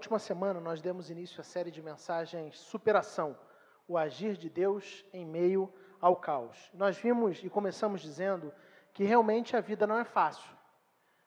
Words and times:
Última 0.00 0.18
semana, 0.18 0.58
nós 0.60 0.80
demos 0.80 1.10
início 1.10 1.42
à 1.42 1.44
série 1.44 1.70
de 1.70 1.82
mensagens 1.82 2.58
Superação, 2.58 3.36
o 3.86 3.98
agir 3.98 4.34
de 4.34 4.48
Deus 4.48 5.04
em 5.12 5.26
meio 5.26 5.70
ao 6.00 6.16
caos. 6.16 6.70
Nós 6.72 6.96
vimos 6.96 7.44
e 7.44 7.50
começamos 7.50 8.00
dizendo 8.00 8.50
que 8.94 9.04
realmente 9.04 9.54
a 9.54 9.60
vida 9.60 9.86
não 9.86 9.98
é 9.98 10.04
fácil. 10.04 10.50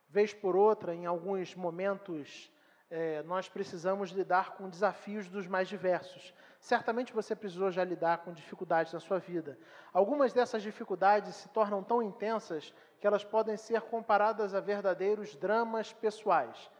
Vez 0.09 0.33
por 0.33 0.55
outra, 0.55 0.95
em 0.95 1.05
alguns 1.05 1.53
momentos, 1.53 2.51
é, 2.89 3.21
nós 3.21 3.47
precisamos 3.47 4.09
lidar 4.09 4.55
com 4.55 4.67
desafios 4.67 5.29
dos 5.29 5.45
mais 5.45 5.67
diversos. 5.67 6.33
Certamente 6.59 7.13
você 7.13 7.35
precisou 7.35 7.69
já 7.69 7.83
lidar 7.83 8.23
com 8.23 8.33
dificuldades 8.33 8.91
na 8.91 8.99
sua 8.99 9.19
vida. 9.19 9.55
Algumas 9.93 10.33
dessas 10.33 10.63
dificuldades 10.63 11.35
se 11.35 11.49
tornam 11.49 11.83
tão 11.83 12.01
intensas 12.01 12.73
que 12.99 13.05
elas 13.05 13.23
podem 13.23 13.55
ser 13.55 13.81
comparadas 13.81 14.55
a 14.55 14.59
verdadeiros 14.59 15.35
dramas 15.35 15.93
pessoais. 15.93 16.71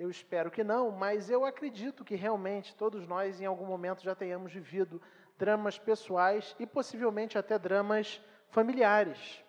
Eu 0.00 0.08
espero 0.08 0.50
que 0.50 0.64
não, 0.64 0.90
mas 0.90 1.28
eu 1.28 1.44
acredito 1.44 2.06
que 2.06 2.14
realmente 2.14 2.74
todos 2.74 3.06
nós, 3.06 3.38
em 3.38 3.44
algum 3.44 3.66
momento, 3.66 4.02
já 4.02 4.14
tenhamos 4.14 4.50
vivido 4.50 4.98
dramas 5.36 5.78
pessoais 5.78 6.56
e 6.58 6.66
possivelmente 6.66 7.36
até 7.36 7.58
dramas 7.58 8.18
familiares. 8.48 9.44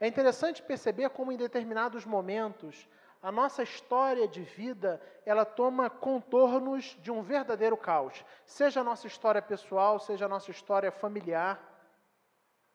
É 0.00 0.08
interessante 0.08 0.60
perceber 0.60 1.08
como, 1.10 1.30
em 1.30 1.36
determinados 1.36 2.04
momentos, 2.04 2.88
a 3.22 3.30
nossa 3.30 3.62
história 3.62 4.26
de 4.26 4.42
vida 4.42 5.00
ela 5.24 5.44
toma 5.44 5.88
contornos 5.88 6.98
de 7.00 7.12
um 7.12 7.22
verdadeiro 7.22 7.76
caos, 7.76 8.24
seja 8.44 8.80
a 8.80 8.84
nossa 8.84 9.06
história 9.06 9.40
pessoal, 9.40 10.00
seja 10.00 10.24
a 10.24 10.28
nossa 10.28 10.50
história 10.50 10.90
familiar. 10.90 11.62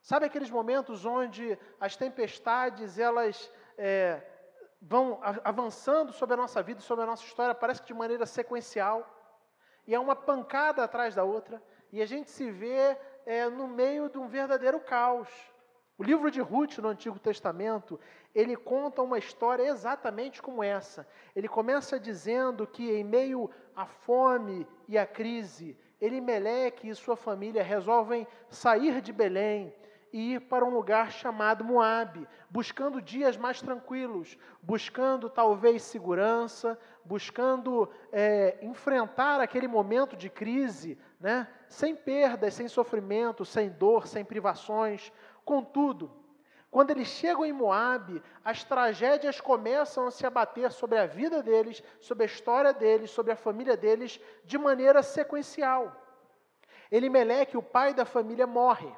Sabe 0.02 0.28
aqueles 0.28 0.50
momentos 0.50 1.06
onde 1.06 1.59
as 1.78 1.97
tempestades 1.97 2.97
elas 2.97 3.52
é, 3.78 4.22
vão 4.81 5.20
avançando 5.44 6.14
sobre 6.14 6.36
a 6.36 6.38
nossa 6.38 6.61
vida, 6.61 6.80
sobre 6.81 7.03
a 7.03 7.08
nossa 7.08 7.23
história, 7.23 7.56
parece 7.56 7.81
que 7.81 7.88
de 7.88 7.94
maneira 7.94 8.25
sequencial, 8.25 9.06
e 9.86 9.95
é 9.95 10.00
uma 10.00 10.16
pancada 10.16 10.84
atrás 10.84 11.16
da 11.16 11.23
outra, 11.23 11.61
e 11.92 12.02
a 12.02 12.06
gente 12.06 12.30
se 12.30 12.52
vê 12.52 12.97
é, 13.25 13.50
no 13.50 13.67
meio 13.67 14.09
de 14.09 14.17
um 14.17 14.28
verdadeiro 14.28 14.80
caos. 14.80 15.30
O 15.97 16.03
livro 16.03 16.30
de 16.30 16.39
Ruth 16.39 16.78
no 16.78 16.89
Antigo 16.89 17.17
Testamento, 17.17 18.00
ele 18.36 18.56
conta 18.56 19.02
uma 19.02 19.17
história 19.17 19.64
exatamente 19.64 20.42
como 20.42 20.61
essa. 20.61 21.08
Ele 21.36 21.47
começa 21.47 22.00
dizendo 22.00 22.67
que 22.67 22.91
em 22.91 23.03
meio 23.03 23.50
à 23.75 23.86
fome 23.88 24.67
e 24.88 24.97
à 24.97 25.08
crise, 25.08 25.75
Elimeleque 26.00 26.88
e 26.88 26.94
sua 26.94 27.16
família 27.16 27.64
resolvem 27.64 28.28
sair 28.50 29.02
de 29.02 29.12
Belém 29.12 29.73
e 30.11 30.33
ir 30.33 30.41
para 30.41 30.66
um 30.66 30.69
lugar 30.69 31.11
chamado 31.11 31.63
Moabe, 31.63 32.27
buscando 32.50 33.02
dias 33.02 33.38
mais 33.38 33.61
tranquilos, 33.61 34.38
buscando 34.61 35.30
talvez 35.30 35.81
segurança, 35.83 36.80
buscando 37.03 37.89
é, 38.11 38.58
enfrentar 38.61 39.39
aquele 39.39 39.67
momento 39.67 40.16
de 40.16 40.30
crise, 40.30 40.97
né, 41.19 41.47
sem 41.67 41.95
perdas, 41.95 42.53
sem 42.53 42.67
sofrimento, 42.67 43.45
sem 43.45 43.69
dor, 43.69 44.08
sem 44.08 44.23
privações. 44.23 45.11
Contudo, 45.44 46.11
quando 46.69 46.91
eles 46.91 47.08
chegam 47.08 47.45
em 47.45 47.53
Moabe, 47.53 48.22
as 48.44 48.63
tragédias 48.63 49.39
começam 49.39 50.08
a 50.08 50.11
se 50.11 50.25
abater 50.25 50.72
sobre 50.72 50.97
a 50.97 51.05
vida 51.05 51.41
deles, 51.41 51.81
sobre 52.00 52.23
a 52.23 52.28
história 52.28 52.73
deles, 52.73 53.09
sobre 53.09 53.31
a 53.31 53.38
família 53.38 53.78
deles, 53.78 54.19
de 54.44 54.58
maneira 54.58 55.02
sequencial. 55.02 55.95
Elimeleque, 56.91 57.58
o 57.58 57.63
pai 57.63 57.94
da 57.94 58.05
família, 58.05 58.45
morre. 58.45 58.94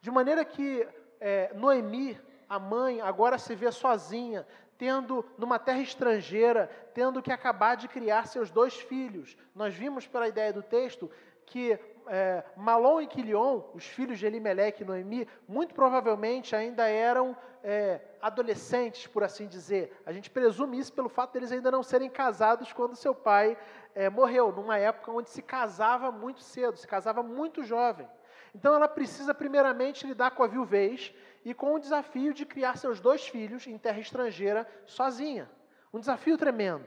De 0.00 0.10
maneira 0.10 0.44
que 0.44 0.86
é, 1.20 1.52
Noemi, 1.54 2.18
a 2.48 2.58
mãe, 2.58 3.00
agora 3.00 3.38
se 3.38 3.54
vê 3.54 3.70
sozinha, 3.70 4.46
tendo 4.76 5.24
numa 5.36 5.58
terra 5.58 5.80
estrangeira, 5.80 6.70
tendo 6.94 7.20
que 7.20 7.32
acabar 7.32 7.76
de 7.76 7.88
criar 7.88 8.26
seus 8.26 8.50
dois 8.50 8.74
filhos. 8.74 9.36
Nós 9.54 9.74
vimos 9.74 10.06
pela 10.06 10.28
ideia 10.28 10.52
do 10.52 10.62
texto 10.62 11.10
que 11.44 11.78
é, 12.06 12.44
Malom 12.56 13.00
e 13.00 13.06
Quilion, 13.06 13.62
os 13.74 13.84
filhos 13.84 14.18
de 14.18 14.26
Elimeleque 14.26 14.82
e 14.82 14.86
Noemi, 14.86 15.28
muito 15.46 15.74
provavelmente 15.74 16.54
ainda 16.54 16.86
eram 16.88 17.36
é, 17.62 18.00
adolescentes, 18.20 19.06
por 19.06 19.24
assim 19.24 19.46
dizer. 19.46 20.00
A 20.06 20.12
gente 20.12 20.30
presume 20.30 20.78
isso 20.78 20.92
pelo 20.92 21.08
fato 21.08 21.32
deles 21.32 21.52
ainda 21.52 21.70
não 21.70 21.82
serem 21.82 22.08
casados 22.08 22.72
quando 22.72 22.96
seu 22.96 23.14
pai 23.14 23.58
é, 23.94 24.08
morreu, 24.08 24.52
numa 24.52 24.78
época 24.78 25.10
onde 25.10 25.28
se 25.28 25.42
casava 25.42 26.10
muito 26.10 26.40
cedo, 26.40 26.76
se 26.78 26.86
casava 26.86 27.22
muito 27.22 27.62
jovem. 27.62 28.08
Então 28.58 28.74
ela 28.74 28.88
precisa 28.88 29.32
primeiramente 29.32 30.04
lidar 30.04 30.32
com 30.32 30.42
a 30.42 30.48
viuvez 30.48 31.14
e 31.44 31.54
com 31.54 31.74
o 31.74 31.78
desafio 31.78 32.34
de 32.34 32.44
criar 32.44 32.76
seus 32.76 32.98
dois 32.98 33.24
filhos 33.24 33.68
em 33.68 33.78
terra 33.78 34.00
estrangeira 34.00 34.66
sozinha. 34.84 35.48
Um 35.94 36.00
desafio 36.00 36.36
tremendo. 36.36 36.84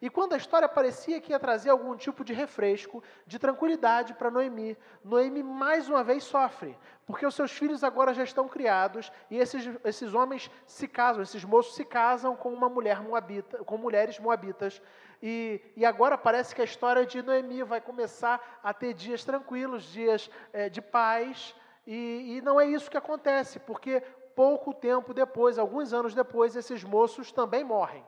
E 0.00 0.08
quando 0.08 0.32
a 0.32 0.38
história 0.38 0.66
parecia 0.66 1.20
que 1.20 1.32
ia 1.32 1.38
trazer 1.38 1.68
algum 1.68 1.94
tipo 1.94 2.24
de 2.24 2.32
refresco, 2.32 3.02
de 3.26 3.38
tranquilidade 3.38 4.14
para 4.14 4.30
Noemi, 4.30 4.78
Noemi 5.04 5.42
mais 5.42 5.90
uma 5.90 6.02
vez 6.02 6.24
sofre, 6.24 6.74
porque 7.04 7.26
os 7.26 7.34
seus 7.34 7.52
filhos 7.52 7.84
agora 7.84 8.14
já 8.14 8.24
estão 8.24 8.48
criados 8.48 9.12
e 9.30 9.36
esses, 9.36 9.68
esses 9.84 10.14
homens 10.14 10.50
se 10.64 10.88
casam, 10.88 11.22
esses 11.22 11.44
moços 11.44 11.74
se 11.74 11.84
casam 11.84 12.34
com 12.34 12.50
uma 12.50 12.70
mulher 12.70 13.02
moabita, 13.02 13.58
com 13.62 13.76
mulheres 13.76 14.18
moabitas. 14.18 14.80
E, 15.22 15.60
e 15.76 15.84
agora 15.84 16.16
parece 16.16 16.54
que 16.54 16.60
a 16.60 16.64
história 16.64 17.04
de 17.04 17.22
Noemi 17.22 17.62
vai 17.62 17.80
começar 17.80 18.60
a 18.62 18.72
ter 18.72 18.94
dias 18.94 19.24
tranquilos, 19.24 19.84
dias 19.84 20.30
é, 20.52 20.68
de 20.68 20.80
paz, 20.80 21.54
e, 21.86 22.36
e 22.36 22.40
não 22.42 22.60
é 22.60 22.66
isso 22.66 22.90
que 22.90 22.96
acontece, 22.96 23.58
porque 23.58 24.00
pouco 24.36 24.72
tempo 24.72 25.12
depois, 25.12 25.58
alguns 25.58 25.92
anos 25.92 26.14
depois, 26.14 26.54
esses 26.54 26.84
moços 26.84 27.32
também 27.32 27.64
morrem 27.64 28.04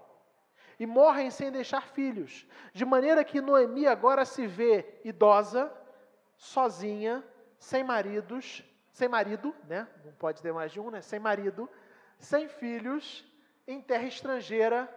e 0.79 0.87
morrem 0.87 1.31
sem 1.31 1.53
deixar 1.53 1.83
filhos. 1.83 2.47
De 2.73 2.87
maneira 2.87 3.23
que 3.23 3.41
Noemi 3.41 3.87
agora 3.87 4.25
se 4.25 4.47
vê 4.47 4.99
idosa, 5.05 5.71
sozinha, 6.39 7.23
sem 7.59 7.85
maridos, 7.85 8.65
sem 8.91 9.07
marido, 9.07 9.55
né? 9.69 9.87
Não 10.03 10.13
pode 10.13 10.41
ter 10.41 10.53
mais 10.55 10.73
de 10.73 10.81
um, 10.81 10.91
né? 10.91 11.03
Sem 11.03 11.21
marido, 11.21 11.69
sem 12.19 12.49
filhos, 12.49 13.25
em 13.67 13.81
terra 13.83 14.05
estrangeira, 14.05 14.89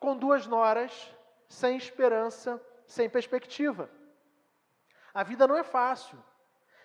com 0.00 0.16
duas 0.16 0.48
noras, 0.48 1.14
sem 1.50 1.76
esperança, 1.76 2.62
sem 2.86 3.10
perspectiva. 3.10 3.90
A 5.12 5.24
vida 5.24 5.48
não 5.48 5.56
é 5.56 5.64
fácil. 5.64 6.16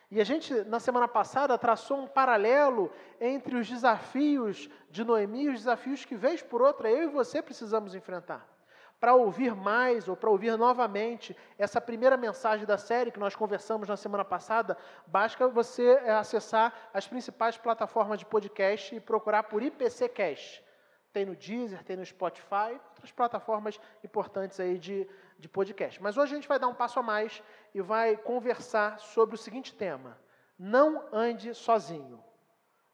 E 0.10 0.20
a 0.20 0.24
gente, 0.24 0.54
na 0.64 0.80
semana 0.80 1.08
passada, 1.08 1.58
traçou 1.58 2.00
um 2.00 2.08
paralelo 2.08 2.92
entre 3.22 3.56
os 3.56 3.70
desafios 3.70 4.68
de 4.90 5.04
Noemi 5.04 5.44
e 5.44 5.50
os 5.50 5.60
desafios 5.60 6.04
que, 6.04 6.16
vez 6.16 6.42
por 6.42 6.64
outra, 6.64 6.90
eu 6.90 7.04
e 7.04 7.08
você 7.08 7.42
precisamos 7.44 7.94
enfrentar. 7.94 8.48
Para 9.00 9.14
ouvir 9.14 9.54
mais 9.54 10.08
ou 10.08 10.16
para 10.16 10.30
ouvir 10.30 10.58
novamente 10.58 11.38
essa 11.60 11.80
primeira 11.80 12.18
mensagem 12.18 12.66
da 12.66 12.78
série 12.78 13.12
que 13.12 13.20
nós 13.20 13.36
conversamos 13.36 13.88
na 13.88 13.98
semana 13.98 14.26
passada, 14.26 14.76
basta 15.06 15.48
você 15.48 15.90
acessar 16.20 16.74
as 16.92 17.08
principais 17.08 17.56
plataformas 17.56 18.18
de 18.18 18.26
podcast 18.26 18.96
e 18.96 19.00
procurar 19.00 19.44
por 19.44 19.62
IPC 19.62 20.10
Cash. 20.10 20.65
Tem 21.16 21.24
no 21.24 21.34
Deezer, 21.34 21.82
tem 21.82 21.96
no 21.96 22.06
Spotify, 22.06 22.78
outras 22.90 23.10
plataformas 23.10 23.80
importantes 24.04 24.60
aí 24.60 24.78
de, 24.78 25.08
de 25.40 25.48
podcast. 25.48 26.04
Mas 26.04 26.18
hoje 26.18 26.34
a 26.34 26.36
gente 26.36 26.46
vai 26.46 26.60
dar 26.60 26.68
um 26.68 26.74
passo 26.74 27.00
a 27.00 27.02
mais 27.02 27.42
e 27.74 27.80
vai 27.80 28.18
conversar 28.18 29.00
sobre 29.00 29.36
o 29.36 29.38
seguinte 29.38 29.74
tema: 29.74 30.20
não 30.60 31.06
ande 31.14 31.54
sozinho. 31.54 32.22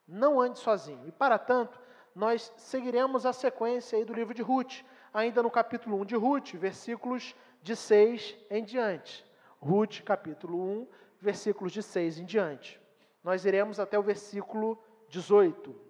Não 0.08 0.40
ande 0.40 0.60
sozinho. 0.60 1.08
E 1.08 1.12
para 1.12 1.40
tanto, 1.40 1.82
nós 2.14 2.54
seguiremos 2.58 3.26
a 3.26 3.34
sequência 3.34 3.98
aí 3.98 4.06
do 4.06 4.14
livro 4.14 4.36
de 4.36 4.44
Ruth, 4.44 4.84
ainda 5.12 5.42
no 5.42 5.50
capítulo 5.50 6.00
1 6.02 6.06
de 6.06 6.16
Ruth, 6.16 6.52
versículos 6.54 7.36
de 7.64 7.76
6 7.76 8.38
em 8.52 8.64
diante. 8.64 9.26
Ruth, 9.60 10.04
capítulo 10.04 10.62
1, 10.62 10.88
versículos 11.20 11.72
de 11.72 11.82
6 11.82 12.20
em 12.20 12.26
diante. 12.26 12.80
Nós 13.24 13.46
iremos 13.46 13.80
até 13.80 13.98
o 13.98 14.04
versículo 14.04 14.78
18. 15.10 15.90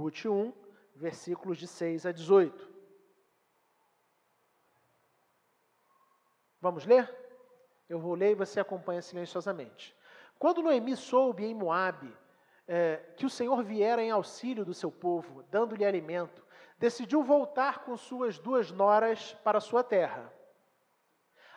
Ruth 0.00 0.24
1, 0.24 0.52
versículos 0.96 1.58
de 1.58 1.66
6 1.66 2.06
a 2.06 2.12
18. 2.12 2.70
Vamos 6.58 6.86
ler? 6.86 7.14
Eu 7.86 7.98
vou 7.98 8.14
ler 8.14 8.30
e 8.30 8.34
você 8.34 8.60
acompanha 8.60 9.02
silenciosamente. 9.02 9.94
Quando 10.38 10.62
Noemi 10.62 10.96
soube 10.96 11.44
em 11.44 11.54
Moabe 11.54 12.16
é, 12.66 12.96
que 13.16 13.26
o 13.26 13.30
Senhor 13.30 13.62
viera 13.62 14.02
em 14.02 14.10
auxílio 14.10 14.64
do 14.64 14.72
seu 14.72 14.90
povo, 14.90 15.42
dando-lhe 15.50 15.84
alimento, 15.84 16.42
decidiu 16.78 17.22
voltar 17.22 17.80
com 17.80 17.94
suas 17.94 18.38
duas 18.38 18.70
noras 18.70 19.34
para 19.44 19.60
sua 19.60 19.84
terra. 19.84 20.32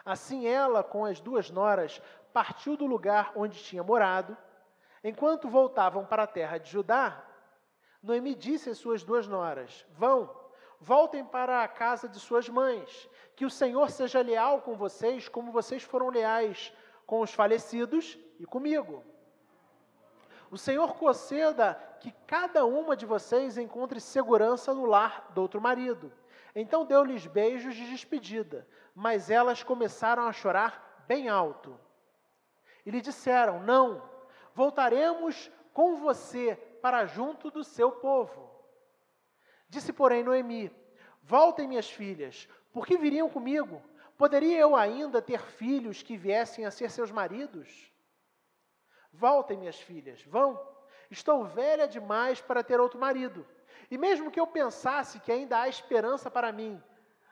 Assim 0.04 0.48
ela, 0.48 0.84
com 0.84 1.06
as 1.06 1.22
duas 1.22 1.50
noras, 1.50 2.01
partiu 2.34 2.75
do 2.75 2.86
lugar 2.86 3.31
onde 3.38 3.63
tinha 3.63 3.84
morado. 3.84 4.36
Enquanto 5.01 5.48
voltavam 5.48 6.06
para 6.06 6.24
a 6.24 6.28
terra 6.28 6.57
de 6.57 6.69
Judá, 6.69 7.25
Noemi 8.04 8.36
disse 8.36 8.70
às 8.70 8.78
suas 8.78 9.02
duas 9.02 9.26
noras: 9.26 9.86
Vão, 9.92 10.30
voltem 10.78 11.24
para 11.24 11.64
a 11.64 11.68
casa 11.70 12.10
de 12.10 12.20
suas 12.20 12.50
mães, 12.50 13.10
que 13.34 13.46
o 13.46 13.50
Senhor 13.50 13.90
seja 13.90 14.22
leal 14.22 14.62
com 14.62 14.76
vocês, 14.76 15.30
como 15.30 15.54
vocês 15.54 15.82
foram 15.82 16.10
leais 16.10 16.74
com 17.08 17.22
os 17.22 17.34
falecidos 17.34 18.20
e 18.38 18.46
comigo. 18.46 19.02
O 20.52 20.58
Senhor 20.58 20.96
conceda 20.96 21.76
que 22.02 22.12
cada 22.28 22.66
uma 22.66 22.96
de 22.96 23.06
vocês 23.06 23.58
encontre 23.58 24.02
segurança 24.02 24.74
no 24.74 24.86
lar 24.86 25.32
do 25.34 25.42
outro 25.42 25.62
marido. 25.62 26.12
Então 26.54 26.86
deu-lhes 26.86 27.26
beijos 27.26 27.74
de 27.74 27.90
despedida, 27.90 28.68
mas 28.94 29.30
elas 29.30 29.64
começaram 29.64 30.28
a 30.28 30.34
chorar 30.34 31.06
bem 31.08 31.30
alto. 31.30 31.80
E 32.86 32.92
lhe 32.92 33.00
disseram: 33.00 33.62
Não, 33.62 34.04
voltaremos 34.54 35.50
com 35.74 35.96
você 35.96 36.60
para 36.83 37.06
junto 37.06 37.50
do 37.50 37.63
seu 37.63 37.94
povo. 37.94 38.51
Disse, 39.69 39.94
porém, 39.94 40.21
Noemi: 40.21 40.69
Voltem, 41.21 41.65
minhas 41.65 41.89
filhas, 41.89 42.45
porque 42.74 42.97
viriam 42.97 43.30
comigo. 43.30 43.81
Poderia 44.18 44.59
eu 44.59 44.75
ainda 44.75 45.21
ter 45.21 45.39
filhos 45.39 46.03
que 46.03 46.18
viessem 46.18 46.65
a 46.65 46.71
ser 46.71 46.91
seus 46.91 47.09
maridos? 47.09 47.89
Voltem, 49.13 49.57
minhas 49.57 49.80
filhas, 49.80 50.21
vão. 50.24 50.59
Estou 51.09 51.45
velha 51.45 51.88
demais 51.88 52.41
para 52.41 52.62
ter 52.62 52.81
outro 52.81 53.00
marido. 53.00 53.47
E 53.89 53.97
mesmo 53.97 54.30
que 54.30 54.39
eu 54.39 54.45
pensasse 54.45 55.21
que 55.21 55.31
ainda 55.31 55.62
há 55.62 55.69
esperança 55.69 56.30
para 56.30 56.51
mim, 56.51 56.83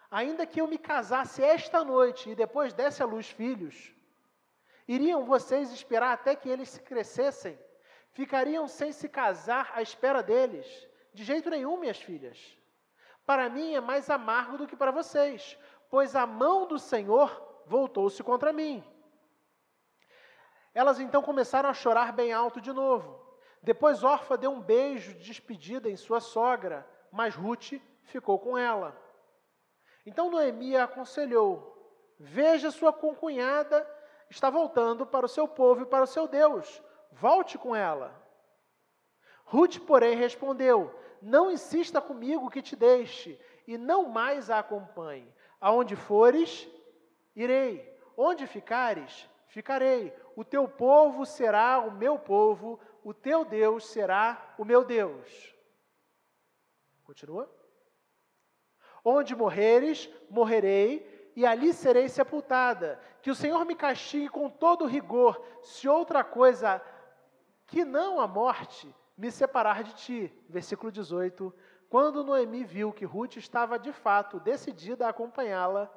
ainda 0.09 0.45
que 0.45 0.61
eu 0.61 0.67
me 0.67 0.77
casasse 0.77 1.43
esta 1.43 1.83
noite 1.83 2.29
e 2.29 2.35
depois 2.35 2.71
desse 2.71 3.03
à 3.03 3.05
luz 3.05 3.29
filhos, 3.29 3.93
iriam 4.87 5.25
vocês 5.25 5.73
esperar 5.73 6.13
até 6.13 6.37
que 6.37 6.47
eles 6.47 6.77
crescessem? 6.77 7.59
Ficariam 8.11 8.67
sem 8.67 8.91
se 8.91 9.07
casar 9.07 9.71
à 9.73 9.81
espera 9.81 10.21
deles? 10.21 10.67
De 11.13 11.23
jeito 11.23 11.49
nenhum, 11.49 11.77
minhas 11.77 11.97
filhas. 11.97 12.57
Para 13.25 13.49
mim 13.49 13.73
é 13.73 13.81
mais 13.81 14.09
amargo 14.09 14.57
do 14.57 14.67
que 14.67 14.75
para 14.75 14.91
vocês, 14.91 15.57
pois 15.89 16.15
a 16.15 16.25
mão 16.25 16.67
do 16.67 16.77
Senhor 16.77 17.63
voltou-se 17.65 18.21
contra 18.23 18.51
mim. 18.51 18.83
Elas 20.73 20.99
então 20.99 21.21
começaram 21.21 21.69
a 21.69 21.73
chorar 21.73 22.13
bem 22.13 22.31
alto 22.31 22.59
de 22.59 22.71
novo. 22.71 23.19
Depois 23.61 24.03
Orfa 24.03 24.37
deu 24.37 24.51
um 24.51 24.61
beijo 24.61 25.13
de 25.13 25.25
despedida 25.25 25.89
em 25.89 25.95
sua 25.95 26.19
sogra, 26.19 26.87
mas 27.11 27.35
Ruth 27.35 27.73
ficou 28.03 28.39
com 28.39 28.57
ela. 28.57 28.99
Então 30.05 30.31
Noemi 30.31 30.75
a 30.75 30.85
aconselhou: 30.85 31.77
Veja 32.19 32.71
sua 32.71 32.91
concunhada 32.91 33.87
está 34.29 34.49
voltando 34.49 35.05
para 35.05 35.25
o 35.25 35.29
seu 35.29 35.47
povo 35.47 35.83
e 35.83 35.85
para 35.85 36.03
o 36.03 36.07
seu 36.07 36.27
Deus. 36.27 36.81
Volte 37.11 37.57
com 37.57 37.75
ela. 37.75 38.19
Ruth, 39.43 39.79
porém, 39.79 40.15
respondeu: 40.15 40.93
Não 41.21 41.51
insista 41.51 42.01
comigo 42.01 42.49
que 42.49 42.61
te 42.61 42.75
deixe, 42.75 43.39
e 43.67 43.77
não 43.77 44.09
mais 44.09 44.49
a 44.49 44.59
acompanhe. 44.59 45.31
Aonde 45.59 45.95
fores, 45.95 46.67
irei. 47.35 47.89
Onde 48.17 48.47
ficares, 48.47 49.29
ficarei. 49.47 50.13
O 50.35 50.43
teu 50.43 50.67
povo 50.67 51.25
será 51.25 51.79
o 51.79 51.91
meu 51.91 52.17
povo, 52.17 52.79
o 53.03 53.13
teu 53.13 53.43
Deus 53.43 53.85
será 53.87 54.53
o 54.57 54.65
meu 54.65 54.83
Deus. 54.83 55.55
Continua. 57.03 57.49
Onde 59.03 59.35
morreres, 59.35 60.09
morrerei, 60.29 61.31
e 61.35 61.45
ali 61.45 61.73
serei 61.73 62.07
sepultada. 62.07 62.99
Que 63.21 63.29
o 63.29 63.35
Senhor 63.35 63.65
me 63.65 63.75
castigue 63.75 64.29
com 64.29 64.49
todo 64.49 64.85
rigor, 64.85 65.43
se 65.61 65.87
outra 65.87 66.23
coisa 66.23 66.81
que 67.71 67.85
não 67.85 68.19
a 68.19 68.27
morte 68.27 68.93
me 69.17 69.31
separar 69.31 69.81
de 69.81 69.93
ti. 69.95 70.33
Versículo 70.49 70.91
18. 70.91 71.53
Quando 71.89 72.23
Noemi 72.23 72.65
viu 72.65 72.91
que 72.91 73.05
Ruth 73.05 73.37
estava 73.37 73.79
de 73.79 73.93
fato 73.93 74.41
decidida 74.41 75.07
a 75.07 75.09
acompanhá-la, 75.09 75.89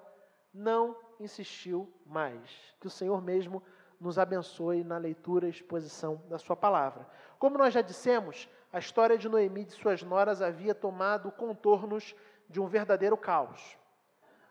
não 0.52 0.96
insistiu 1.18 1.92
mais. 2.06 2.48
Que 2.80 2.86
o 2.86 2.90
Senhor 2.90 3.20
mesmo 3.20 3.60
nos 4.00 4.20
abençoe 4.20 4.84
na 4.84 4.98
leitura 4.98 5.46
e 5.46 5.50
exposição 5.50 6.22
da 6.28 6.38
Sua 6.38 6.54
palavra. 6.54 7.08
Como 7.40 7.58
nós 7.58 7.74
já 7.74 7.80
dissemos, 7.80 8.48
a 8.72 8.78
história 8.78 9.18
de 9.18 9.28
Noemi 9.28 9.62
e 9.62 9.64
de 9.64 9.72
suas 9.72 10.02
noras 10.02 10.40
havia 10.40 10.74
tomado 10.76 11.32
contornos 11.32 12.14
de 12.48 12.60
um 12.60 12.66
verdadeiro 12.66 13.16
caos. 13.16 13.76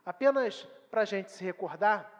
Apenas 0.05 0.67
para 0.91 1.01
a 1.01 1.05
gente 1.05 1.31
se 1.31 1.43
recordar, 1.43 2.12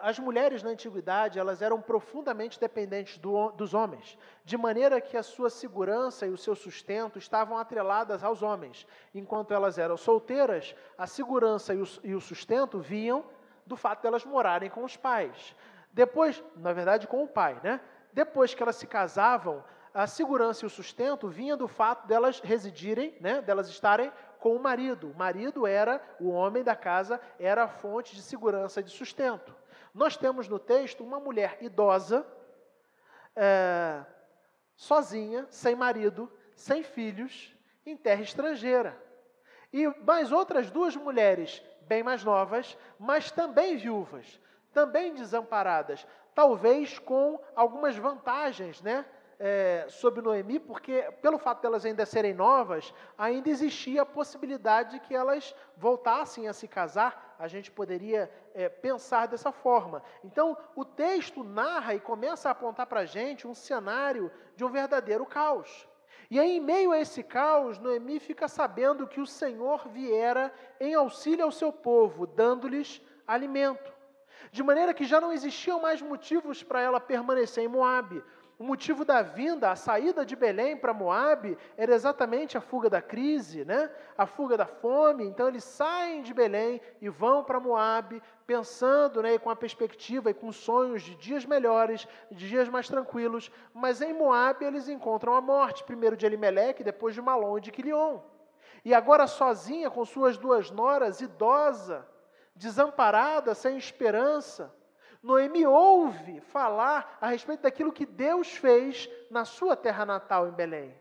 as 0.00 0.18
mulheres 0.18 0.62
na 0.62 0.70
antiguidade 0.70 1.38
elas 1.38 1.60
eram 1.60 1.80
profundamente 1.80 2.58
dependentes 2.60 3.18
do, 3.18 3.50
dos 3.52 3.74
homens, 3.74 4.16
de 4.44 4.56
maneira 4.56 5.00
que 5.00 5.16
a 5.16 5.22
sua 5.22 5.50
segurança 5.50 6.24
e 6.24 6.30
o 6.30 6.36
seu 6.36 6.54
sustento 6.54 7.18
estavam 7.18 7.58
atreladas 7.58 8.22
aos 8.22 8.42
homens. 8.42 8.86
Enquanto 9.12 9.52
elas 9.52 9.76
eram 9.76 9.96
solteiras, 9.96 10.74
a 10.96 11.06
segurança 11.06 11.74
e 11.74 11.82
o, 11.82 11.86
e 12.04 12.14
o 12.14 12.20
sustento 12.20 12.78
vinham 12.78 13.24
do 13.66 13.76
fato 13.76 14.02
de 14.02 14.06
elas 14.06 14.24
morarem 14.24 14.70
com 14.70 14.84
os 14.84 14.96
pais. 14.96 15.56
Depois, 15.92 16.44
na 16.54 16.72
verdade, 16.72 17.08
com 17.08 17.24
o 17.24 17.28
pai, 17.28 17.60
né? 17.64 17.80
Depois 18.12 18.54
que 18.54 18.62
elas 18.62 18.76
se 18.76 18.86
casavam, 18.86 19.64
a 19.92 20.06
segurança 20.06 20.64
e 20.64 20.66
o 20.66 20.70
sustento 20.70 21.26
vinha 21.26 21.56
do 21.56 21.66
fato 21.66 22.06
delas 22.06 22.38
residirem, 22.38 23.16
né? 23.20 23.42
Delas 23.42 23.68
estarem 23.68 24.12
com 24.46 24.54
o 24.54 24.60
marido. 24.60 25.10
O 25.10 25.18
marido 25.18 25.66
era, 25.66 26.00
o 26.20 26.28
homem 26.28 26.62
da 26.62 26.76
casa, 26.76 27.20
era 27.36 27.64
a 27.64 27.68
fonte 27.68 28.14
de 28.14 28.22
segurança 28.22 28.78
e 28.78 28.84
de 28.84 28.90
sustento. 28.90 29.52
Nós 29.92 30.16
temos 30.16 30.46
no 30.46 30.56
texto 30.56 31.02
uma 31.02 31.18
mulher 31.18 31.58
idosa, 31.60 32.24
é, 33.34 34.04
sozinha, 34.76 35.48
sem 35.50 35.74
marido, 35.74 36.32
sem 36.54 36.84
filhos, 36.84 37.52
em 37.84 37.96
terra 37.96 38.22
estrangeira. 38.22 38.96
E 39.72 39.88
mais 40.04 40.30
outras 40.30 40.70
duas 40.70 40.94
mulheres, 40.94 41.60
bem 41.80 42.04
mais 42.04 42.22
novas, 42.22 42.78
mas 43.00 43.32
também 43.32 43.76
viúvas, 43.76 44.40
também 44.72 45.12
desamparadas, 45.12 46.06
talvez 46.36 47.00
com 47.00 47.40
algumas 47.56 47.96
vantagens, 47.96 48.80
né? 48.80 49.04
É, 49.38 49.86
sobre 49.88 50.22
Noemi, 50.22 50.58
porque 50.58 51.02
pelo 51.20 51.38
fato 51.38 51.62
delas 51.62 51.82
de 51.82 51.88
ainda 51.88 52.06
serem 52.06 52.34
novas, 52.34 52.92
ainda 53.16 53.48
existia 53.48 54.02
a 54.02 54.06
possibilidade 54.06 54.92
de 54.92 55.00
que 55.00 55.14
elas 55.14 55.54
voltassem 55.76 56.48
a 56.48 56.52
se 56.52 56.66
casar. 56.66 57.36
A 57.38 57.48
gente 57.48 57.70
poderia 57.70 58.30
é, 58.54 58.68
pensar 58.68 59.26
dessa 59.26 59.52
forma. 59.52 60.02
Então, 60.24 60.56
o 60.74 60.84
texto 60.84 61.44
narra 61.44 61.94
e 61.94 62.00
começa 62.00 62.48
a 62.48 62.52
apontar 62.52 62.86
para 62.86 63.00
a 63.00 63.06
gente 63.06 63.46
um 63.46 63.54
cenário 63.54 64.30
de 64.54 64.64
um 64.64 64.70
verdadeiro 64.70 65.26
caos. 65.26 65.86
E 66.30 66.40
aí, 66.40 66.56
em 66.56 66.60
meio 66.60 66.92
a 66.92 66.98
esse 66.98 67.22
caos, 67.22 67.78
Noemi 67.78 68.18
fica 68.18 68.48
sabendo 68.48 69.06
que 69.06 69.20
o 69.20 69.26
Senhor 69.26 69.86
viera 69.88 70.52
em 70.80 70.94
auxílio 70.94 71.44
ao 71.44 71.52
seu 71.52 71.72
povo, 71.72 72.26
dando-lhes 72.26 73.00
alimento. 73.26 73.94
De 74.50 74.62
maneira 74.62 74.94
que 74.94 75.04
já 75.04 75.20
não 75.20 75.32
existiam 75.32 75.80
mais 75.80 76.00
motivos 76.00 76.62
para 76.62 76.80
ela 76.80 77.00
permanecer 77.00 77.64
em 77.64 77.68
Moabe. 77.68 78.24
O 78.58 78.64
motivo 78.64 79.04
da 79.04 79.20
vinda, 79.20 79.70
a 79.70 79.76
saída 79.76 80.24
de 80.24 80.34
Belém 80.34 80.78
para 80.78 80.94
Moabe, 80.94 81.58
era 81.76 81.94
exatamente 81.94 82.56
a 82.56 82.60
fuga 82.60 82.88
da 82.88 83.02
crise, 83.02 83.66
né? 83.66 83.90
a 84.16 84.24
fuga 84.24 84.56
da 84.56 84.64
fome. 84.64 85.24
Então 85.24 85.46
eles 85.46 85.62
saem 85.62 86.22
de 86.22 86.32
Belém 86.32 86.80
e 86.98 87.08
vão 87.10 87.44
para 87.44 87.60
Moabe, 87.60 88.22
pensando 88.46 89.22
né, 89.22 89.36
com 89.38 89.50
a 89.50 89.56
perspectiva 89.56 90.30
e 90.30 90.34
com 90.34 90.50
sonhos 90.52 91.02
de 91.02 91.14
dias 91.16 91.44
melhores, 91.44 92.08
de 92.30 92.48
dias 92.48 92.66
mais 92.66 92.88
tranquilos. 92.88 93.50
Mas 93.74 94.00
em 94.00 94.14
Moabe 94.14 94.64
eles 94.64 94.88
encontram 94.88 95.34
a 95.34 95.40
morte, 95.42 95.84
primeiro 95.84 96.16
de 96.16 96.24
Elimeleque, 96.24 96.82
depois 96.82 97.14
de 97.14 97.20
Malom 97.20 97.58
e 97.58 97.60
de 97.60 97.70
Quilion. 97.70 98.20
E 98.82 98.94
agora 98.94 99.26
sozinha, 99.26 99.90
com 99.90 100.04
suas 100.06 100.38
duas 100.38 100.70
noras, 100.70 101.20
idosa, 101.20 102.08
desamparada, 102.54 103.54
sem 103.54 103.76
esperança, 103.76 104.72
Noemi 105.26 105.66
ouve 105.66 106.38
falar 106.38 107.18
a 107.20 107.26
respeito 107.26 107.62
daquilo 107.62 107.92
que 107.92 108.06
Deus 108.06 108.52
fez 108.52 109.10
na 109.28 109.44
sua 109.44 109.74
terra 109.74 110.06
natal 110.06 110.46
em 110.46 110.52
Belém. 110.52 110.96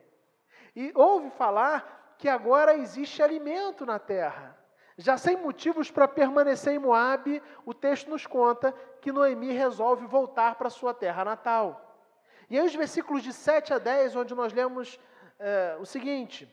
E 0.76 0.92
ouve 0.96 1.30
falar 1.30 2.16
que 2.18 2.28
agora 2.28 2.76
existe 2.76 3.22
alimento 3.22 3.86
na 3.86 4.00
terra. 4.00 4.58
Já 4.98 5.16
sem 5.16 5.38
motivos 5.38 5.92
para 5.92 6.08
permanecer 6.08 6.74
em 6.74 6.80
Moabe, 6.80 7.40
o 7.64 7.72
texto 7.72 8.10
nos 8.10 8.26
conta 8.26 8.74
que 9.00 9.12
Noemi 9.12 9.52
resolve 9.52 10.08
voltar 10.08 10.56
para 10.56 10.72
sua 10.72 10.92
terra 10.92 11.24
natal. 11.24 12.02
E 12.50 12.58
aí 12.58 12.66
os 12.66 12.74
versículos 12.74 13.22
de 13.22 13.32
7 13.32 13.76
a 13.76 13.78
10, 13.78 14.16
onde 14.16 14.34
nós 14.34 14.52
lemos 14.52 15.00
é, 15.38 15.78
o 15.80 15.86
seguinte: 15.86 16.52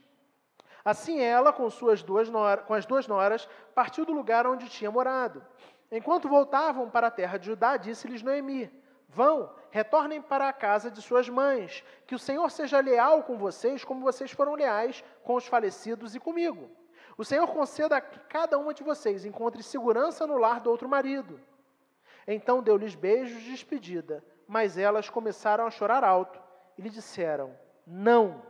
Assim 0.84 1.20
ela, 1.20 1.54
com, 1.54 1.70
suas 1.70 2.02
duas 2.02 2.28
noras, 2.28 2.66
com 2.66 2.74
as 2.74 2.84
duas 2.84 3.06
noras, 3.06 3.48
partiu 3.74 4.04
do 4.04 4.12
lugar 4.12 4.46
onde 4.46 4.68
tinha 4.68 4.90
morado. 4.90 5.42
Enquanto 5.92 6.26
voltavam 6.26 6.88
para 6.88 7.08
a 7.08 7.10
terra 7.10 7.36
de 7.36 7.44
Judá, 7.44 7.76
disse-lhes 7.76 8.22
Noemi: 8.22 8.72
Vão, 9.10 9.54
retornem 9.70 10.22
para 10.22 10.48
a 10.48 10.52
casa 10.52 10.90
de 10.90 11.02
suas 11.02 11.28
mães, 11.28 11.84
que 12.06 12.14
o 12.14 12.18
Senhor 12.18 12.50
seja 12.50 12.80
leal 12.80 13.24
com 13.24 13.36
vocês, 13.36 13.84
como 13.84 14.00
vocês 14.00 14.32
foram 14.32 14.54
leais 14.54 15.04
com 15.22 15.34
os 15.34 15.46
falecidos 15.46 16.14
e 16.14 16.18
comigo. 16.18 16.70
O 17.18 17.24
Senhor 17.26 17.46
conceda 17.46 18.00
que 18.00 18.18
cada 18.20 18.58
uma 18.58 18.72
de 18.72 18.82
vocês 18.82 19.26
encontre 19.26 19.62
segurança 19.62 20.26
no 20.26 20.38
lar 20.38 20.60
do 20.60 20.70
outro 20.70 20.88
marido. 20.88 21.38
Então 22.26 22.62
deu-lhes 22.62 22.94
beijos 22.94 23.42
de 23.42 23.50
despedida, 23.50 24.24
mas 24.48 24.78
elas 24.78 25.10
começaram 25.10 25.66
a 25.66 25.70
chorar 25.70 26.02
alto 26.02 26.40
e 26.78 26.80
lhe 26.80 26.88
disseram: 26.88 27.54
Não, 27.86 28.40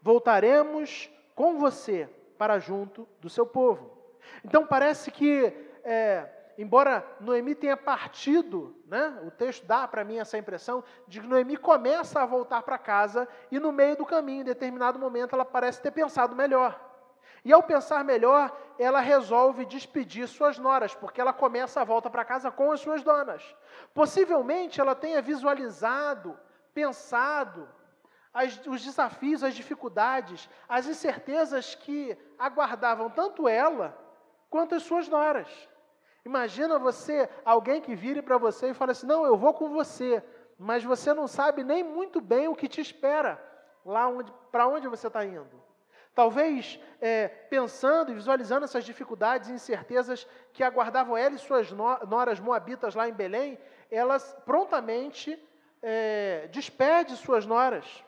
voltaremos 0.00 1.10
com 1.34 1.58
você 1.58 2.08
para 2.38 2.60
junto 2.60 3.08
do 3.20 3.28
seu 3.28 3.44
povo. 3.44 3.90
Então 4.44 4.64
parece 4.64 5.10
que 5.10 5.52
é, 5.82 6.35
embora 6.58 7.04
Noemi 7.20 7.54
tenha 7.54 7.76
partido, 7.76 8.76
né, 8.86 9.20
o 9.26 9.30
texto 9.30 9.66
dá 9.66 9.86
para 9.86 10.04
mim 10.04 10.18
essa 10.18 10.38
impressão 10.38 10.82
de 11.06 11.20
que 11.20 11.26
Noemi 11.26 11.56
começa 11.56 12.20
a 12.20 12.26
voltar 12.26 12.62
para 12.62 12.78
casa 12.78 13.28
e 13.50 13.58
no 13.58 13.72
meio 13.72 13.96
do 13.96 14.06
caminho, 14.06 14.40
em 14.40 14.44
determinado 14.44 14.98
momento, 14.98 15.34
ela 15.34 15.44
parece 15.44 15.80
ter 15.82 15.90
pensado 15.90 16.34
melhor. 16.34 16.80
E 17.44 17.52
ao 17.52 17.62
pensar 17.62 18.02
melhor, 18.02 18.56
ela 18.76 19.00
resolve 19.00 19.64
despedir 19.64 20.26
suas 20.26 20.58
noras, 20.58 20.94
porque 20.94 21.20
ela 21.20 21.32
começa 21.32 21.80
a 21.80 21.84
volta 21.84 22.10
para 22.10 22.24
casa 22.24 22.50
com 22.50 22.72
as 22.72 22.80
suas 22.80 23.02
donas. 23.02 23.54
Possivelmente 23.94 24.80
ela 24.80 24.96
tenha 24.96 25.22
visualizado, 25.22 26.36
pensado 26.74 27.68
as, 28.34 28.60
os 28.66 28.84
desafios, 28.84 29.42
as 29.42 29.54
dificuldades, 29.54 30.48
as 30.68 30.86
incertezas 30.86 31.74
que 31.74 32.18
aguardavam 32.38 33.08
tanto 33.08 33.48
ela 33.48 33.96
quanto 34.50 34.74
as 34.74 34.82
suas 34.82 35.08
noras. 35.08 35.48
Imagina 36.26 36.76
você, 36.76 37.30
alguém 37.44 37.80
que 37.80 37.94
vire 37.94 38.20
para 38.20 38.36
você 38.36 38.70
e 38.70 38.74
fala 38.74 38.90
assim: 38.90 39.06
Não, 39.06 39.24
eu 39.24 39.36
vou 39.36 39.54
com 39.54 39.70
você, 39.70 40.20
mas 40.58 40.82
você 40.82 41.14
não 41.14 41.28
sabe 41.28 41.62
nem 41.62 41.84
muito 41.84 42.20
bem 42.20 42.48
o 42.48 42.56
que 42.56 42.66
te 42.66 42.80
espera 42.80 43.40
lá 43.84 44.08
onde, 44.08 44.34
para 44.50 44.66
onde 44.66 44.88
você 44.88 45.06
está 45.06 45.24
indo. 45.24 45.62
Talvez 46.12 46.80
é, 47.00 47.28
pensando 47.28 48.10
e 48.10 48.14
visualizando 48.14 48.64
essas 48.64 48.84
dificuldades 48.84 49.48
e 49.48 49.52
incertezas 49.52 50.26
que 50.52 50.64
aguardavam 50.64 51.16
ela 51.16 51.36
e 51.36 51.38
suas 51.38 51.70
noras 51.70 52.40
moabitas 52.40 52.96
lá 52.96 53.08
em 53.08 53.12
Belém, 53.12 53.56
elas 53.88 54.36
prontamente 54.44 55.40
é, 55.80 56.48
despede 56.50 57.14
suas 57.16 57.46
noras. 57.46 58.04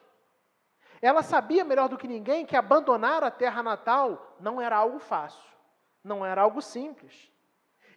Ela 1.01 1.23
sabia 1.23 1.65
melhor 1.65 1.89
do 1.89 1.97
que 1.97 2.09
ninguém 2.09 2.45
que 2.45 2.57
abandonar 2.57 3.23
a 3.23 3.31
terra 3.31 3.63
natal 3.63 4.37
não 4.41 4.61
era 4.61 4.77
algo 4.77 4.99
fácil, 4.99 5.49
não 6.03 6.27
era 6.27 6.43
algo 6.43 6.61
simples. 6.61 7.31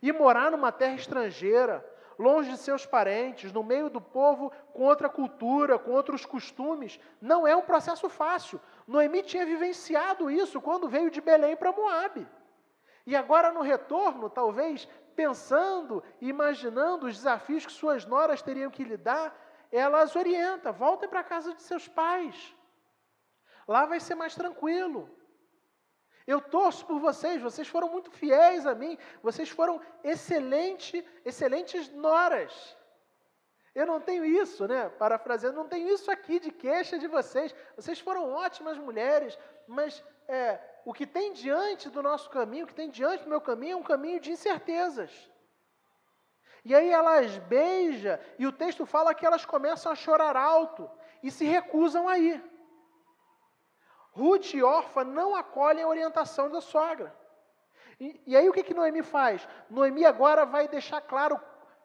E 0.02 0.12
morar 0.12 0.52
numa 0.52 0.72
terra 0.72 0.96
estrangeira, 0.96 1.86
longe 2.18 2.52
de 2.52 2.58
seus 2.58 2.86
parentes, 2.86 3.52
no 3.52 3.64
meio 3.64 3.90
do 3.90 4.02
povo 4.02 4.52
com 4.74 4.84
outra 4.84 5.10
cultura, 5.10 5.78
com 5.78 5.92
outros 5.92 6.26
costumes, 6.26 7.00
não 7.22 7.46
é 7.46 7.56
um 7.56 7.62
processo 7.62 8.10
fácil. 8.10 8.60
Noemi 8.88 9.24
tinha 9.24 9.46
vivenciado 9.46 10.30
isso 10.30 10.62
quando 10.62 10.90
veio 10.90 11.10
de 11.10 11.22
Belém 11.22 11.56
para 11.56 11.72
Moabe. 11.72 12.28
E 13.06 13.16
agora 13.16 13.52
no 13.52 13.62
retorno, 13.62 14.30
talvez 14.30 14.88
pensando 15.16 16.04
imaginando 16.20 17.08
os 17.08 17.16
desafios 17.16 17.66
que 17.66 17.72
suas 17.72 18.06
noras 18.06 18.42
teriam 18.42 18.72
que 18.72 18.84
lidar, 18.84 19.36
ela 19.72 20.02
as 20.02 20.16
orienta: 20.16 20.72
voltem 20.72 21.10
para 21.10 21.22
a 21.22 21.24
casa 21.24 21.54
de 21.54 21.62
seus 21.62 21.88
pais. 21.88 22.56
Lá 23.68 23.86
vai 23.86 24.00
ser 24.00 24.16
mais 24.16 24.36
tranquilo. 24.36 25.10
Eu 26.32 26.40
torço 26.40 26.86
por 26.86 26.98
vocês, 27.08 27.42
vocês 27.42 27.68
foram 27.68 27.90
muito 27.90 28.10
fiéis 28.10 28.66
a 28.66 28.74
mim, 28.74 28.98
vocês 29.22 29.50
foram 29.50 29.82
excelente, 30.02 31.06
excelentes 31.26 31.90
noras. 31.90 32.54
Eu 33.76 33.86
não 33.86 34.00
tenho 34.00 34.24
isso, 34.24 34.66
né? 34.66 34.88
Parafraseando, 35.02 35.58
não 35.58 35.68
tenho 35.68 35.90
isso 35.90 36.10
aqui 36.10 36.40
de 36.40 36.52
queixa 36.52 36.98
de 36.98 37.08
vocês. 37.08 37.54
Vocês 37.76 38.00
foram 38.00 38.32
ótimas 38.32 38.78
mulheres, 38.78 39.38
mas 39.68 40.04
é, 40.28 40.60
o 40.86 40.94
que 40.94 41.06
tem 41.06 41.34
diante 41.34 41.90
do 41.90 42.02
nosso 42.02 42.30
caminho, 42.30 42.64
o 42.64 42.68
que 42.68 42.74
tem 42.82 42.90
diante 42.90 43.24
do 43.24 43.30
meu 43.30 43.42
caminho, 43.42 43.74
é 43.74 43.78
um 43.78 43.84
caminho 43.84 44.20
de 44.20 44.32
incertezas. 44.32 45.12
E 46.64 46.74
aí 46.74 46.90
elas 46.90 47.38
beijam, 47.40 48.20
e 48.38 48.46
o 48.46 48.52
texto 48.52 48.86
fala 48.86 49.14
que 49.14 49.26
elas 49.26 49.46
começam 49.46 49.92
a 49.92 49.96
chorar 49.96 50.38
alto 50.38 50.90
e 51.24 51.30
se 51.30 51.44
recusam 51.44 52.08
a 52.08 52.18
ir. 52.18 52.51
Ruth 54.12 54.54
e 54.54 54.62
Orfa 54.62 55.04
não 55.04 55.36
acolhem 55.36 55.84
a 55.84 55.88
orientação 55.88 56.50
da 56.50 56.62
sogra. 56.62 57.16
E, 58.00 58.22
e 58.28 58.36
aí 58.36 58.50
o 58.50 58.54
que, 58.54 58.64
que 58.64 58.74
Noemi 58.74 59.02
faz? 59.02 59.48
Noemi 59.70 60.06
agora 60.06 60.46
vai 60.46 60.68
deixar 60.68 61.02
claro 61.02 61.40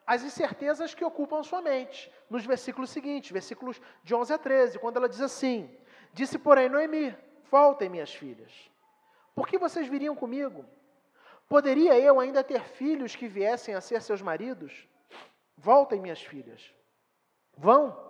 as 0.06 0.22
incertezas 0.22 0.94
que 0.94 1.04
ocupam 1.04 1.42
sua 1.42 1.60
mente, 1.60 2.12
nos 2.30 2.46
versículos 2.46 2.90
seguintes, 2.90 3.30
versículos 3.30 3.80
de 4.02 4.14
11 4.14 4.32
a 4.32 4.38
13, 4.38 4.78
quando 4.78 4.96
ela 4.96 5.08
diz 5.08 5.20
assim: 5.20 5.70
Disse, 6.12 6.38
porém, 6.38 6.68
Noemi: 6.68 7.16
Voltem, 7.50 7.88
minhas 7.88 8.12
filhas. 8.12 8.52
Por 9.34 9.46
que 9.46 9.58
vocês 9.58 9.86
viriam 9.86 10.16
comigo? 10.16 10.64
Poderia 11.48 11.98
eu 11.98 12.18
ainda 12.18 12.42
ter 12.42 12.62
filhos 12.62 13.14
que 13.14 13.28
viessem 13.28 13.74
a 13.74 13.80
ser 13.80 14.02
seus 14.02 14.22
maridos? 14.22 14.88
Voltem, 15.56 16.00
minhas 16.00 16.20
filhas. 16.20 16.74
Vão. 17.56 18.04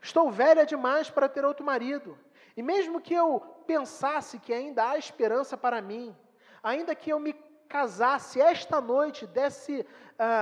Estou 0.00 0.30
velha 0.30 0.64
demais 0.64 1.10
para 1.10 1.28
ter 1.28 1.44
outro 1.44 1.64
marido. 1.64 2.18
E 2.58 2.62
mesmo 2.62 3.00
que 3.00 3.14
eu 3.14 3.38
pensasse 3.68 4.36
que 4.40 4.52
ainda 4.52 4.90
há 4.90 4.98
esperança 4.98 5.56
para 5.56 5.80
mim, 5.80 6.12
ainda 6.60 6.92
que 6.92 7.08
eu 7.08 7.20
me 7.20 7.32
casasse 7.68 8.40
esta 8.40 8.80
noite, 8.80 9.28
desse 9.28 9.82
uh, 9.82 9.86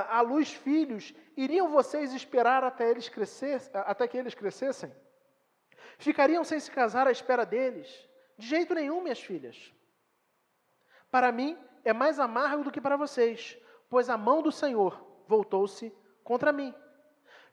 à 0.08 0.23
luz 0.23 0.50
filhos, 0.50 1.12
iriam 1.37 1.68
vocês 1.68 2.14
esperar 2.14 2.64
até 2.64 2.88
eles 2.90 3.11
crescessem, 3.11 3.70
até 3.75 4.08
que 4.08 4.16
eles 4.16 4.32
crescessem? 4.35 4.90
Ficariam 5.99 6.42
sem 6.42 6.58
se 6.58 6.70
casar 6.70 7.06
à 7.06 7.11
espera 7.11 7.44
deles? 7.44 8.08
De 8.38 8.46
jeito 8.46 8.75
nenhum, 8.75 9.02
minhas 9.02 9.20
filhas. 9.20 9.70
Para 11.11 11.30
mim 11.30 11.54
é 11.85 11.92
mais 11.92 12.18
amargo 12.18 12.64
do 12.64 12.73
que 12.73 12.80
para 12.80 12.96
vocês, 12.96 13.58
pois 13.90 14.08
a 14.08 14.16
mão 14.16 14.40
do 14.40 14.50
Senhor 14.50 15.06
voltou-se 15.28 15.94
contra 16.25 16.50
mim. 16.50 16.75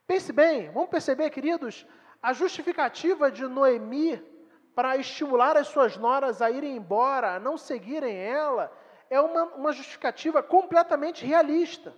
Pense 0.07 0.31
bem, 0.31 0.71
vamos 0.71 0.89
perceber, 0.89 1.29
queridos, 1.31 1.85
a 2.21 2.31
justificativa 2.31 3.29
de 3.29 3.45
Noemi 3.45 4.31
para 4.75 4.97
estimular 4.97 5.55
as 5.55 5.67
suas 5.67 5.97
noras 5.97 6.41
a 6.41 6.49
irem 6.49 6.75
embora, 6.75 7.35
a 7.35 7.39
não 7.39 7.57
seguirem 7.57 8.15
ela, 8.15 8.71
é 9.09 9.19
uma, 9.21 9.43
uma 9.43 9.71
justificativa 9.71 10.41
completamente 10.41 11.25
realista. 11.25 11.93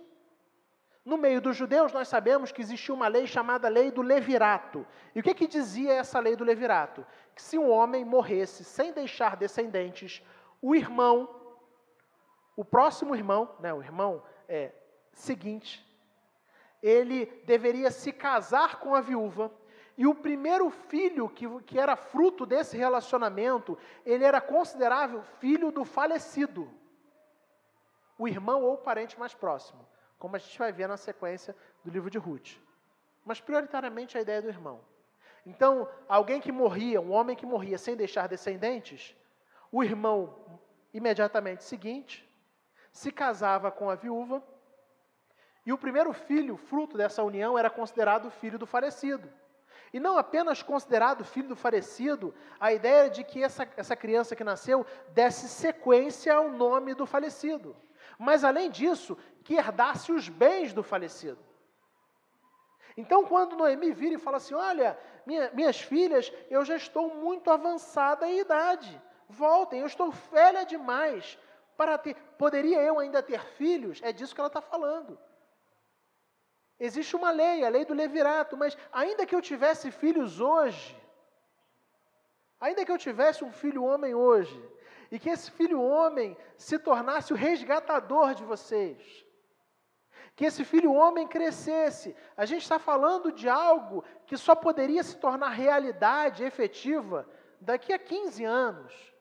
No 1.04 1.16
meio 1.16 1.40
dos 1.40 1.56
judeus, 1.56 1.92
nós 1.92 2.08
sabemos 2.08 2.50
que 2.50 2.60
existia 2.60 2.92
uma 2.92 3.06
lei 3.06 3.26
chamada 3.26 3.68
lei 3.68 3.90
do 3.90 4.02
levirato. 4.02 4.84
E 5.14 5.20
o 5.20 5.22
que, 5.22 5.34
que 5.34 5.46
dizia 5.46 5.94
essa 5.94 6.18
lei 6.18 6.34
do 6.34 6.44
levirato? 6.44 7.06
Que 7.34 7.40
se 7.40 7.56
um 7.56 7.70
homem 7.70 8.04
morresse 8.04 8.64
sem 8.64 8.92
deixar 8.92 9.36
descendentes, 9.36 10.20
o 10.60 10.74
irmão, 10.74 11.30
o 12.56 12.64
próximo 12.64 13.14
irmão, 13.14 13.54
né, 13.60 13.72
o 13.72 13.80
irmão 13.80 14.22
é, 14.48 14.72
seguinte, 15.12 15.86
ele 16.82 17.26
deveria 17.46 17.90
se 17.90 18.12
casar 18.12 18.80
com 18.80 18.94
a 18.94 19.00
viúva 19.00 19.50
e 19.96 20.06
o 20.06 20.14
primeiro 20.14 20.68
filho 20.70 21.28
que, 21.28 21.48
que 21.62 21.78
era 21.78 21.96
fruto 21.96 22.44
desse 22.44 22.76
relacionamento, 22.76 23.78
ele 24.04 24.24
era 24.24 24.40
considerável 24.40 25.22
filho 25.22 25.70
do 25.70 25.84
falecido, 25.84 26.70
o 28.18 28.28
irmão 28.28 28.62
ou 28.62 28.74
o 28.74 28.78
parente 28.78 29.18
mais 29.18 29.34
próximo, 29.34 29.86
como 30.18 30.36
a 30.36 30.38
gente 30.38 30.58
vai 30.58 30.70
ver 30.70 30.86
na 30.86 30.96
sequência 30.96 31.56
do 31.82 31.90
livro 31.90 32.10
de 32.10 32.18
Ruth. 32.18 32.58
Mas 33.24 33.40
prioritariamente 33.40 34.16
a 34.18 34.20
ideia 34.20 34.42
do 34.42 34.48
irmão. 34.48 34.80
Então, 35.44 35.88
alguém 36.08 36.40
que 36.40 36.52
morria, 36.52 37.00
um 37.00 37.12
homem 37.12 37.36
que 37.36 37.46
morria 37.46 37.78
sem 37.78 37.96
deixar 37.96 38.26
descendentes, 38.26 39.16
o 39.72 39.82
irmão 39.82 40.34
imediatamente 40.92 41.64
seguinte 41.64 42.28
se 42.92 43.10
casava 43.10 43.70
com 43.70 43.88
a 43.88 43.94
viúva, 43.94 44.42
e 45.64 45.72
o 45.72 45.78
primeiro 45.78 46.12
filho, 46.12 46.56
fruto 46.56 46.96
dessa 46.96 47.22
união, 47.22 47.58
era 47.58 47.68
considerado 47.68 48.30
filho 48.30 48.58
do 48.58 48.66
falecido. 48.66 49.28
E 49.96 50.00
não 50.00 50.18
apenas 50.18 50.62
considerado 50.62 51.24
filho 51.24 51.48
do 51.48 51.56
falecido, 51.56 52.34
a 52.60 52.70
ideia 52.70 53.08
de 53.08 53.24
que 53.24 53.42
essa, 53.42 53.66
essa 53.78 53.96
criança 53.96 54.36
que 54.36 54.44
nasceu 54.44 54.84
desse 55.14 55.48
sequência 55.48 56.34
ao 56.34 56.50
nome 56.50 56.92
do 56.92 57.06
falecido. 57.06 57.74
Mas, 58.18 58.44
além 58.44 58.70
disso, 58.70 59.16
que 59.42 59.54
herdasse 59.54 60.12
os 60.12 60.28
bens 60.28 60.74
do 60.74 60.82
falecido. 60.82 61.38
Então, 62.94 63.24
quando 63.24 63.56
Noemi 63.56 63.90
vira 63.92 64.16
e 64.16 64.18
fala 64.18 64.36
assim: 64.36 64.52
Olha, 64.52 64.98
minha, 65.24 65.50
minhas 65.52 65.80
filhas, 65.80 66.30
eu 66.50 66.62
já 66.62 66.76
estou 66.76 67.14
muito 67.14 67.50
avançada 67.50 68.28
em 68.28 68.40
idade, 68.40 69.00
voltem, 69.30 69.80
eu 69.80 69.86
estou 69.86 70.10
velha 70.10 70.66
demais 70.66 71.38
para 71.74 71.96
ter. 71.96 72.14
Poderia 72.36 72.82
eu 72.82 72.98
ainda 72.98 73.22
ter 73.22 73.40
filhos? 73.40 73.98
É 74.02 74.12
disso 74.12 74.34
que 74.34 74.42
ela 74.42 74.48
está 74.48 74.60
falando. 74.60 75.18
Existe 76.78 77.16
uma 77.16 77.30
lei, 77.30 77.64
a 77.64 77.68
lei 77.68 77.84
do 77.84 77.94
levirato, 77.94 78.56
mas 78.56 78.76
ainda 78.92 79.24
que 79.24 79.34
eu 79.34 79.40
tivesse 79.40 79.90
filhos 79.90 80.40
hoje, 80.40 80.96
ainda 82.60 82.84
que 82.84 82.92
eu 82.92 82.98
tivesse 82.98 83.44
um 83.44 83.52
filho 83.52 83.84
homem 83.84 84.14
hoje, 84.14 84.62
e 85.10 85.18
que 85.18 85.30
esse 85.30 85.50
filho 85.50 85.80
homem 85.80 86.36
se 86.56 86.78
tornasse 86.78 87.32
o 87.32 87.36
resgatador 87.36 88.34
de 88.34 88.44
vocês, 88.44 89.24
que 90.34 90.44
esse 90.44 90.64
filho 90.64 90.92
homem 90.92 91.26
crescesse, 91.26 92.14
a 92.36 92.44
gente 92.44 92.62
está 92.62 92.78
falando 92.78 93.32
de 93.32 93.48
algo 93.48 94.04
que 94.26 94.36
só 94.36 94.54
poderia 94.54 95.02
se 95.02 95.16
tornar 95.16 95.48
realidade 95.48 96.44
efetiva 96.44 97.26
daqui 97.58 97.92
a 97.92 97.98
15 97.98 98.44
anos, 98.44 99.14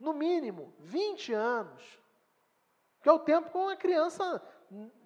no 0.00 0.14
mínimo 0.14 0.74
20 0.78 1.34
anos, 1.34 2.00
que 3.02 3.08
é 3.08 3.12
o 3.12 3.18
tempo 3.18 3.50
que 3.50 3.58
uma 3.58 3.76
criança 3.76 4.42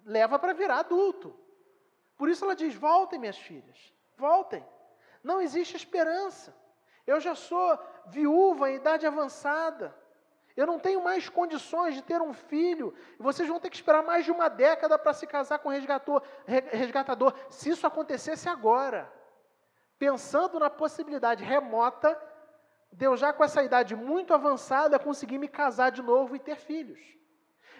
leva 0.05 0.39
para 0.39 0.53
virar 0.53 0.79
adulto. 0.79 1.37
Por 2.17 2.29
isso 2.29 2.43
ela 2.43 2.55
diz: 2.55 2.73
voltem, 2.73 3.19
minhas 3.19 3.37
filhas, 3.37 3.93
voltem. 4.17 4.65
Não 5.23 5.41
existe 5.41 5.75
esperança. 5.75 6.55
Eu 7.05 7.19
já 7.19 7.35
sou 7.35 7.79
viúva 8.07 8.69
em 8.69 8.75
idade 8.75 9.05
avançada. 9.05 9.95
Eu 10.55 10.65
não 10.65 10.79
tenho 10.79 11.03
mais 11.03 11.29
condições 11.29 11.93
de 11.93 12.01
ter 12.01 12.21
um 12.21 12.33
filho. 12.33 12.93
Vocês 13.19 13.47
vão 13.47 13.59
ter 13.59 13.69
que 13.69 13.75
esperar 13.75 14.03
mais 14.03 14.25
de 14.25 14.31
uma 14.31 14.49
década 14.49 14.97
para 14.97 15.13
se 15.13 15.27
casar 15.27 15.59
com 15.59 15.69
resgatador, 15.69 16.23
resgatador. 16.45 17.33
Se 17.49 17.69
isso 17.69 17.85
acontecesse 17.85 18.49
agora, 18.49 19.11
pensando 19.99 20.59
na 20.59 20.69
possibilidade 20.69 21.43
remota 21.43 22.19
Deus 22.91 23.19
já 23.19 23.33
com 23.33 23.43
essa 23.43 23.63
idade 23.63 23.95
muito 23.95 24.33
avançada 24.33 24.97
conseguir 24.97 25.37
me 25.37 25.47
casar 25.47 25.91
de 25.91 26.01
novo 26.01 26.35
e 26.35 26.39
ter 26.39 26.55
filhos. 26.55 26.99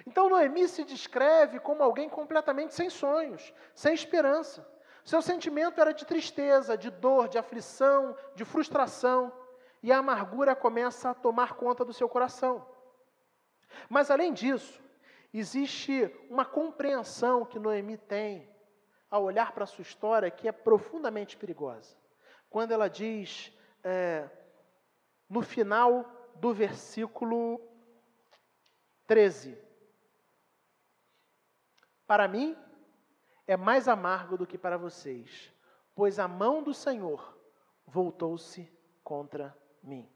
Então 0.06 0.30
Noemi 0.30 0.68
se 0.68 0.84
descreve 0.84 1.60
como 1.60 1.84
alguém 1.84 2.10
completamente 2.10 2.74
sem 2.74 2.90
sonhos, 2.90 3.54
sem 3.74 3.94
esperança. 3.94 4.68
Seu 5.04 5.22
sentimento 5.22 5.80
era 5.80 5.94
de 5.94 6.06
tristeza, 6.06 6.78
de 6.78 6.90
dor, 6.90 7.28
de 7.28 7.38
aflição, 7.38 8.16
de 8.36 8.44
frustração, 8.44 9.32
e 9.82 9.92
a 9.92 10.00
amargura 10.00 10.56
começa 10.56 11.10
a 11.10 11.14
tomar 11.14 11.54
conta 11.54 11.86
do 11.86 11.94
seu 11.94 12.10
coração. 12.10 12.68
Mas 13.90 14.12
além 14.12 14.34
disso, 14.34 14.84
existe 15.34 16.14
uma 16.30 16.46
compreensão 16.46 17.46
que 17.46 17.60
Noemi 17.60 17.98
tem 17.98 18.50
ao 19.10 19.24
olhar 19.24 19.54
para 19.54 19.64
a 19.64 19.68
sua 19.68 19.82
história 19.82 20.32
que 20.32 20.48
é 20.48 20.52
profundamente 20.52 21.38
perigosa. 21.38 21.96
Quando 22.50 22.72
ela 22.72 22.90
diz, 22.90 23.54
é, 23.84 24.30
no 25.30 25.42
final 25.42 26.06
do 26.36 26.54
versículo 26.54 27.62
13: 29.06 29.58
Para 32.08 32.28
mim 32.28 32.58
é 33.46 33.58
mais 33.58 33.88
amargo 33.88 34.38
do 34.38 34.48
que 34.48 34.58
para 34.58 34.78
vocês, 34.78 35.54
pois 35.94 36.18
a 36.18 36.28
mão 36.28 36.64
do 36.64 36.74
Senhor 36.74 37.38
voltou-se 37.86 38.72
contra 39.04 39.56
mim. 39.84 40.10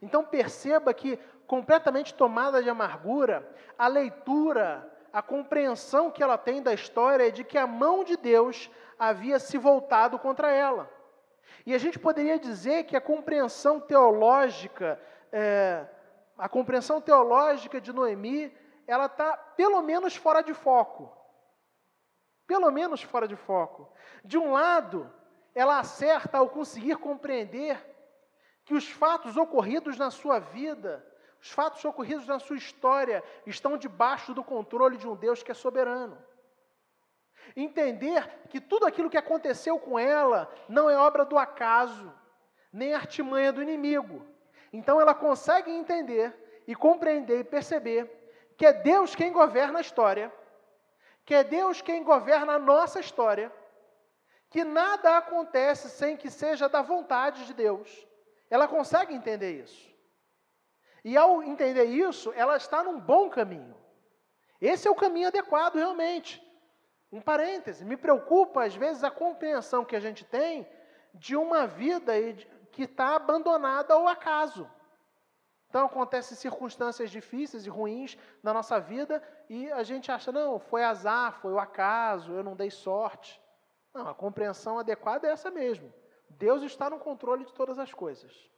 Então 0.00 0.24
perceba 0.24 0.92
que, 0.92 1.18
completamente 1.46 2.12
tomada 2.14 2.62
de 2.62 2.68
amargura, 2.68 3.48
a 3.78 3.88
leitura, 3.88 4.90
a 5.12 5.22
compreensão 5.22 6.10
que 6.10 6.22
ela 6.22 6.36
tem 6.36 6.62
da 6.62 6.74
história 6.74 7.28
é 7.28 7.30
de 7.30 7.44
que 7.44 7.56
a 7.56 7.66
mão 7.66 8.04
de 8.04 8.16
Deus 8.16 8.70
havia 8.98 9.38
se 9.38 9.56
voltado 9.56 10.18
contra 10.18 10.50
ela. 10.50 10.90
E 11.64 11.74
a 11.74 11.78
gente 11.78 11.98
poderia 11.98 12.38
dizer 12.38 12.84
que 12.84 12.96
a 12.96 13.00
compreensão 13.00 13.80
teológica, 13.80 15.00
é, 15.32 15.86
a 16.36 16.48
compreensão 16.48 17.00
teológica 17.00 17.80
de 17.80 17.92
Noemi, 17.92 18.52
ela 18.86 19.06
está 19.06 19.36
pelo 19.36 19.82
menos 19.82 20.16
fora 20.16 20.42
de 20.42 20.54
foco. 20.54 21.12
Pelo 22.46 22.70
menos 22.70 23.02
fora 23.02 23.26
de 23.26 23.36
foco. 23.36 23.90
De 24.24 24.36
um 24.36 24.52
lado, 24.52 25.12
ela 25.54 25.78
acerta 25.78 26.38
ao 26.38 26.48
conseguir 26.48 26.96
compreender 26.96 27.78
que 28.64 28.74
os 28.74 28.88
fatos 28.88 29.36
ocorridos 29.36 29.96
na 29.96 30.10
sua 30.10 30.38
vida, 30.38 31.04
os 31.40 31.50
fatos 31.50 31.84
ocorridos 31.84 32.26
na 32.26 32.38
sua 32.38 32.56
história, 32.56 33.22
estão 33.46 33.76
debaixo 33.76 34.34
do 34.34 34.42
controle 34.42 34.96
de 34.96 35.06
um 35.06 35.14
Deus 35.14 35.42
que 35.42 35.50
é 35.50 35.54
soberano. 35.54 36.18
Entender 37.54 38.26
que 38.48 38.60
tudo 38.60 38.86
aquilo 38.86 39.10
que 39.10 39.18
aconteceu 39.18 39.78
com 39.78 39.98
ela 39.98 40.52
não 40.68 40.88
é 40.88 40.96
obra 40.96 41.24
do 41.24 41.38
acaso, 41.38 42.12
nem 42.72 42.94
artimanha 42.94 43.52
do 43.52 43.62
inimigo. 43.62 44.26
Então 44.72 45.00
ela 45.00 45.14
consegue 45.14 45.70
entender 45.70 46.34
e 46.66 46.74
compreender 46.74 47.40
e 47.40 47.44
perceber 47.44 48.23
que 48.56 48.66
é 48.66 48.72
Deus 48.72 49.14
quem 49.14 49.32
governa 49.32 49.78
a 49.78 49.82
história, 49.82 50.32
que 51.24 51.34
é 51.34 51.44
Deus 51.44 51.80
quem 51.80 52.02
governa 52.02 52.54
a 52.54 52.58
nossa 52.58 53.00
história, 53.00 53.52
que 54.50 54.64
nada 54.64 55.16
acontece 55.16 55.90
sem 55.90 56.16
que 56.16 56.30
seja 56.30 56.68
da 56.68 56.82
vontade 56.82 57.46
de 57.46 57.54
Deus 57.54 58.06
ela 58.54 58.68
consegue 58.68 59.12
entender 59.12 59.62
isso. 59.62 59.92
E 61.04 61.16
ao 61.16 61.42
entender 61.42 61.86
isso, 61.86 62.32
ela 62.34 62.56
está 62.56 62.82
num 62.82 63.00
bom 63.00 63.28
caminho. 63.28 63.74
Esse 64.60 64.86
é 64.88 64.90
o 64.90 64.94
caminho 64.94 65.26
adequado 65.26 65.74
realmente. 65.74 66.40
Um 67.12 67.20
parêntese, 67.20 67.84
me 67.84 67.96
preocupa 67.96 68.64
às 68.64 68.74
vezes 68.74 69.04
a 69.04 69.10
compreensão 69.10 69.84
que 69.84 69.96
a 69.96 70.00
gente 70.00 70.24
tem 70.24 70.66
de 71.12 71.36
uma 71.36 71.66
vida 71.66 72.12
que 72.72 72.84
está 72.84 73.16
abandonada 73.16 73.94
ao 73.94 74.06
acaso. 74.06 74.70
Então 75.74 75.86
acontecem 75.86 76.36
circunstâncias 76.36 77.10
difíceis 77.10 77.66
e 77.66 77.68
ruins 77.68 78.16
na 78.44 78.54
nossa 78.54 78.78
vida 78.78 79.20
e 79.50 79.72
a 79.72 79.82
gente 79.82 80.08
acha, 80.08 80.30
não, 80.30 80.56
foi 80.56 80.84
azar, 80.84 81.40
foi 81.40 81.52
o 81.52 81.58
acaso, 81.58 82.32
eu 82.32 82.44
não 82.44 82.54
dei 82.54 82.70
sorte. 82.70 83.42
Não, 83.92 84.06
a 84.06 84.14
compreensão 84.14 84.78
adequada 84.78 85.26
é 85.26 85.32
essa 85.32 85.50
mesmo. 85.50 85.92
Deus 86.30 86.62
está 86.62 86.88
no 86.88 87.00
controle 87.00 87.44
de 87.44 87.52
todas 87.52 87.76
as 87.76 87.92
coisas. 87.92 88.48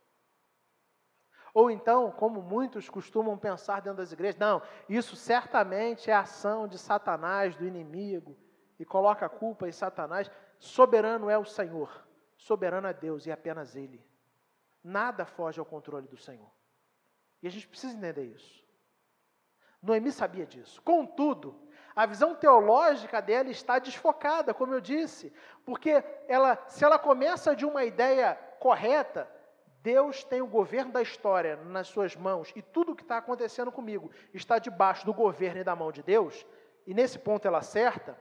Ou 1.55 1.71
então, 1.71 2.11
como 2.11 2.43
muitos 2.43 2.91
costumam 2.91 3.39
pensar 3.39 3.81
dentro 3.81 3.97
das 3.97 4.13
igrejas, 4.13 4.39
não, 4.39 4.61
isso 4.87 5.17
certamente 5.17 6.11
é 6.11 6.15
ação 6.15 6.69
de 6.69 6.79
Satanás, 6.79 7.57
do 7.57 7.67
inimigo, 7.67 8.37
e 8.79 8.85
coloca 8.85 9.25
a 9.25 9.31
culpa 9.31 9.67
em 9.67 9.73
Satanás. 9.73 10.31
Soberano 10.59 11.31
é 11.31 11.39
o 11.39 11.47
Senhor, 11.47 12.07
soberano 12.37 12.87
é 12.87 12.93
Deus 12.93 13.25
e 13.25 13.33
apenas 13.33 13.75
Ele. 13.75 14.05
Nada 14.85 15.25
foge 15.25 15.59
ao 15.59 15.65
controle 15.65 16.07
do 16.07 16.19
Senhor. 16.19 16.55
E 17.43 17.47
a 17.47 17.51
gente 17.51 17.69
precisa 17.69 17.97
entender 17.97 18.25
isso. 18.25 18.65
Noemi 19.83 20.11
sabia 20.11 20.47
disso. 20.47 20.81
Contudo, 20.83 21.55
a 21.95 22.05
visão 22.05 22.35
teológica 22.35 23.23
dela 23.23 23.49
está 23.49 23.79
desfocada, 23.79 24.53
como 24.53 24.75
eu 24.75 24.81
disse, 24.81 25.33
porque 25.65 26.05
ela, 26.29 26.63
se 26.69 26.85
ela 26.85 26.99
começa 26.99 27.57
de 27.57 27.65
uma 27.65 27.85
ideia 27.85 28.35
correta, 28.59 29.31
Deus 29.83 30.25
tem 30.25 30.43
o 30.43 30.47
governo 30.47 30.93
da 30.93 31.01
história 31.01 31.57
nas 31.57 31.87
suas 31.87 32.17
mãos 32.17 32.53
e 32.57 32.61
tudo 32.61 32.93
o 32.93 32.97
que 32.97 33.03
está 33.03 33.19
acontecendo 33.19 33.71
comigo 33.71 34.11
está 34.35 34.59
debaixo 34.59 35.07
do 35.07 35.15
governo 35.15 35.61
e 35.61 35.65
da 35.65 35.77
mão 35.77 35.93
de 35.93 36.03
Deus, 36.03 36.45
e 36.87 36.93
nesse 36.93 37.19
ponto 37.19 37.47
ela 37.47 37.59
acerta. 37.59 38.19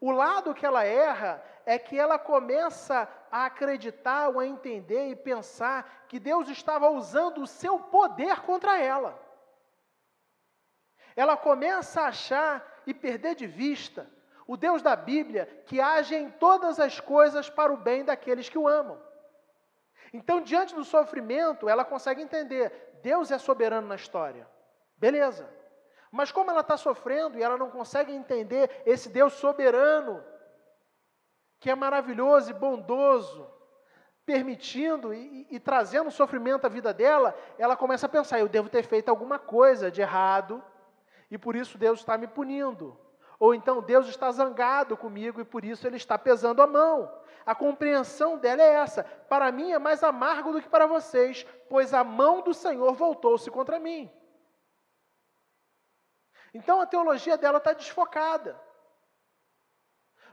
O 0.00 0.10
lado 0.10 0.52
que 0.52 0.66
ela 0.66 0.84
erra 0.84 1.42
é 1.66 1.78
que 1.78 1.98
ela 1.98 2.18
começa 2.18 3.08
a 3.30 3.46
acreditar 3.46 4.28
ou 4.28 4.40
a 4.40 4.46
entender 4.46 5.08
e 5.08 5.16
pensar 5.16 6.04
que 6.08 6.18
Deus 6.18 6.48
estava 6.48 6.90
usando 6.90 7.42
o 7.42 7.46
seu 7.46 7.78
poder 7.78 8.40
contra 8.40 8.78
ela. 8.80 9.18
Ela 11.16 11.36
começa 11.36 12.02
a 12.02 12.08
achar 12.08 12.64
e 12.86 12.92
perder 12.92 13.34
de 13.34 13.46
vista 13.46 14.08
o 14.46 14.56
Deus 14.56 14.82
da 14.82 14.94
Bíblia 14.94 15.46
que 15.66 15.80
age 15.80 16.14
em 16.14 16.30
todas 16.30 16.78
as 16.78 17.00
coisas 17.00 17.48
para 17.48 17.72
o 17.72 17.76
bem 17.76 18.04
daqueles 18.04 18.48
que 18.48 18.58
o 18.58 18.68
amam. 18.68 19.00
Então, 20.12 20.40
diante 20.40 20.74
do 20.74 20.84
sofrimento, 20.84 21.68
ela 21.68 21.84
consegue 21.84 22.22
entender: 22.22 22.98
Deus 23.02 23.30
é 23.30 23.38
soberano 23.38 23.88
na 23.88 23.96
história. 23.96 24.48
Beleza. 24.96 25.48
Mas 26.10 26.30
como 26.30 26.50
ela 26.50 26.60
está 26.60 26.76
sofrendo 26.76 27.36
e 27.36 27.42
ela 27.42 27.56
não 27.56 27.70
consegue 27.70 28.12
entender 28.12 28.70
esse 28.86 29.08
Deus 29.08 29.32
soberano, 29.32 30.24
que 31.64 31.70
é 31.70 31.74
maravilhoso 31.74 32.50
e 32.50 32.52
bondoso, 32.52 33.50
permitindo 34.26 35.14
e, 35.14 35.46
e, 35.50 35.56
e 35.56 35.58
trazendo 35.58 36.10
sofrimento 36.10 36.66
à 36.66 36.68
vida 36.68 36.92
dela, 36.92 37.34
ela 37.56 37.74
começa 37.74 38.04
a 38.04 38.08
pensar: 38.08 38.38
eu 38.38 38.50
devo 38.50 38.68
ter 38.68 38.82
feito 38.84 39.08
alguma 39.08 39.38
coisa 39.38 39.90
de 39.90 40.02
errado 40.02 40.62
e 41.30 41.38
por 41.38 41.56
isso 41.56 41.78
Deus 41.78 42.00
está 42.00 42.18
me 42.18 42.26
punindo. 42.26 43.00
Ou 43.38 43.54
então 43.54 43.80
Deus 43.80 44.08
está 44.08 44.30
zangado 44.30 44.94
comigo 44.94 45.40
e 45.40 45.44
por 45.44 45.64
isso 45.64 45.86
Ele 45.86 45.96
está 45.96 46.18
pesando 46.18 46.60
a 46.60 46.66
mão. 46.66 47.10
A 47.46 47.54
compreensão 47.54 48.36
dela 48.36 48.60
é 48.60 48.74
essa: 48.74 49.02
para 49.02 49.50
mim 49.50 49.72
é 49.72 49.78
mais 49.78 50.02
amargo 50.02 50.52
do 50.52 50.60
que 50.60 50.68
para 50.68 50.86
vocês, 50.86 51.46
pois 51.70 51.94
a 51.94 52.04
mão 52.04 52.42
do 52.42 52.52
Senhor 52.52 52.92
voltou-se 52.92 53.50
contra 53.50 53.80
mim. 53.80 54.12
Então 56.52 56.82
a 56.82 56.86
teologia 56.86 57.38
dela 57.38 57.56
está 57.56 57.72
desfocada. 57.72 58.62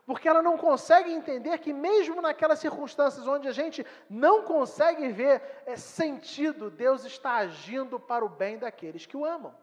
Porque 0.05 0.27
ela 0.27 0.41
não 0.41 0.57
consegue 0.57 1.11
entender 1.11 1.57
que, 1.59 1.71
mesmo 1.71 2.21
naquelas 2.21 2.59
circunstâncias 2.59 3.27
onde 3.27 3.47
a 3.47 3.51
gente 3.51 3.85
não 4.09 4.43
consegue 4.43 5.09
ver 5.09 5.41
é, 5.65 5.75
sentido, 5.75 6.71
Deus 6.71 7.05
está 7.05 7.35
agindo 7.35 7.99
para 7.99 8.25
o 8.25 8.29
bem 8.29 8.57
daqueles 8.57 9.05
que 9.05 9.15
o 9.15 9.25
amam. 9.25 9.55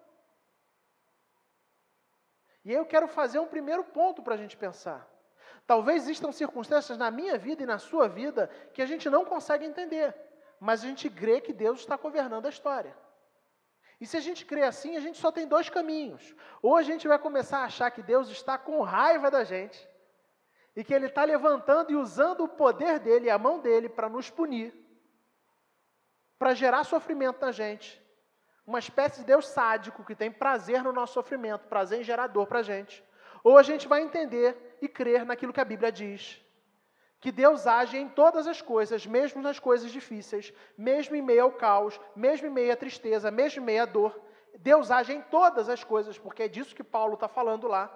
E 2.65 2.73
eu 2.73 2.85
quero 2.85 3.09
fazer 3.09 3.39
um 3.39 3.47
primeiro 3.47 3.83
ponto 3.83 4.23
para 4.23 4.35
a 4.35 4.37
gente 4.37 4.57
pensar. 4.57 5.09
Talvez 5.67 6.05
existam 6.05 6.33
circunstâncias 6.33 6.97
na 6.97 7.11
minha 7.11 7.37
vida 7.37 7.63
e 7.63 7.67
na 7.67 7.79
sua 7.79 8.09
vida 8.09 8.49
que 8.73 8.81
a 8.81 8.87
gente 8.87 9.11
não 9.11 9.25
consegue 9.25 9.65
entender, 9.65 10.15
mas 10.59 10.83
a 10.83 10.87
gente 10.87 11.11
crê 11.11 11.41
que 11.41 11.53
Deus 11.53 11.81
está 11.81 11.97
governando 11.97 12.47
a 12.47 12.51
história. 12.51 12.97
E 14.01 14.07
se 14.07 14.17
a 14.17 14.21
gente 14.21 14.47
crê 14.47 14.63
assim, 14.63 14.97
a 14.97 15.01
gente 15.01 15.19
só 15.19 15.33
tem 15.33 15.47
dois 15.47 15.69
caminhos. 15.69 16.35
Ou 16.63 16.77
a 16.77 16.83
gente 16.83 17.09
vai 17.09 17.19
começar 17.19 17.59
a 17.59 17.65
achar 17.65 17.91
que 17.91 18.03
Deus 18.03 18.29
está 18.29 18.57
com 18.57 18.81
raiva 18.81 19.31
da 19.31 19.43
gente, 19.45 19.89
e 20.79 20.85
que 20.85 20.95
Ele 20.95 21.07
está 21.07 21.25
levantando 21.25 21.91
e 21.91 21.97
usando 21.97 22.45
o 22.45 22.49
poder 22.49 23.01
dele, 23.01 23.29
a 23.29 23.37
mão 23.37 23.59
dele, 23.59 23.89
para 23.89 24.09
nos 24.09 24.31
punir, 24.31 24.73
para 26.39 26.55
gerar 26.55 26.85
sofrimento 26.85 27.41
na 27.41 27.51
gente 27.51 28.01
uma 28.65 28.79
espécie 28.79 29.21
de 29.21 29.27
Deus 29.27 29.49
sádico 29.49 30.05
que 30.05 30.15
tem 30.15 30.31
prazer 30.31 30.85
no 30.85 30.93
nosso 30.93 31.15
sofrimento, 31.15 31.67
prazer 31.69 32.01
em 32.01 32.05
gerador 32.05 32.47
para 32.47 32.59
a 32.59 32.63
gente. 32.63 33.03
Ou 33.43 33.57
a 33.57 33.63
gente 33.63 33.89
vai 33.89 34.03
entender 34.03 34.77
e 34.83 34.87
crer 34.87 35.25
naquilo 35.25 35.55
que 35.55 35.61
a 35.61 35.65
Bíblia 35.65 35.91
diz. 35.91 36.39
Que 37.19 37.33
Deus 37.33 37.67
age 37.67 37.97
em 37.97 38.11
todas 38.11 38.47
as 38.47 38.61
coisas, 38.61 39.07
mesmo 39.07 39.41
nas 39.41 39.59
coisas 39.59 39.91
difíceis, 39.91 40.53
mesmo 40.77 41.17
em 41.17 41.23
meio 41.23 41.45
ao 41.45 41.53
caos, 41.53 41.99
mesmo 42.15 42.47
em 42.47 42.51
meio 42.51 42.71
à 42.71 42.77
tristeza, 42.77 43.31
mesmo 43.31 43.63
em 43.63 43.65
meio 43.65 43.83
à 43.83 43.87
dor. 43.87 44.21
Deus 44.59 44.91
age 44.91 45.15
em 45.15 45.23
todas 45.23 45.71
as 45.71 45.83
coisas, 45.83 46.19
porque 46.19 46.43
é 46.43 46.49
disso 46.49 46.77
que 46.77 46.85
Paulo 46.85 47.15
está 47.15 47.27
falando 47.27 47.67
lá. 47.67 47.91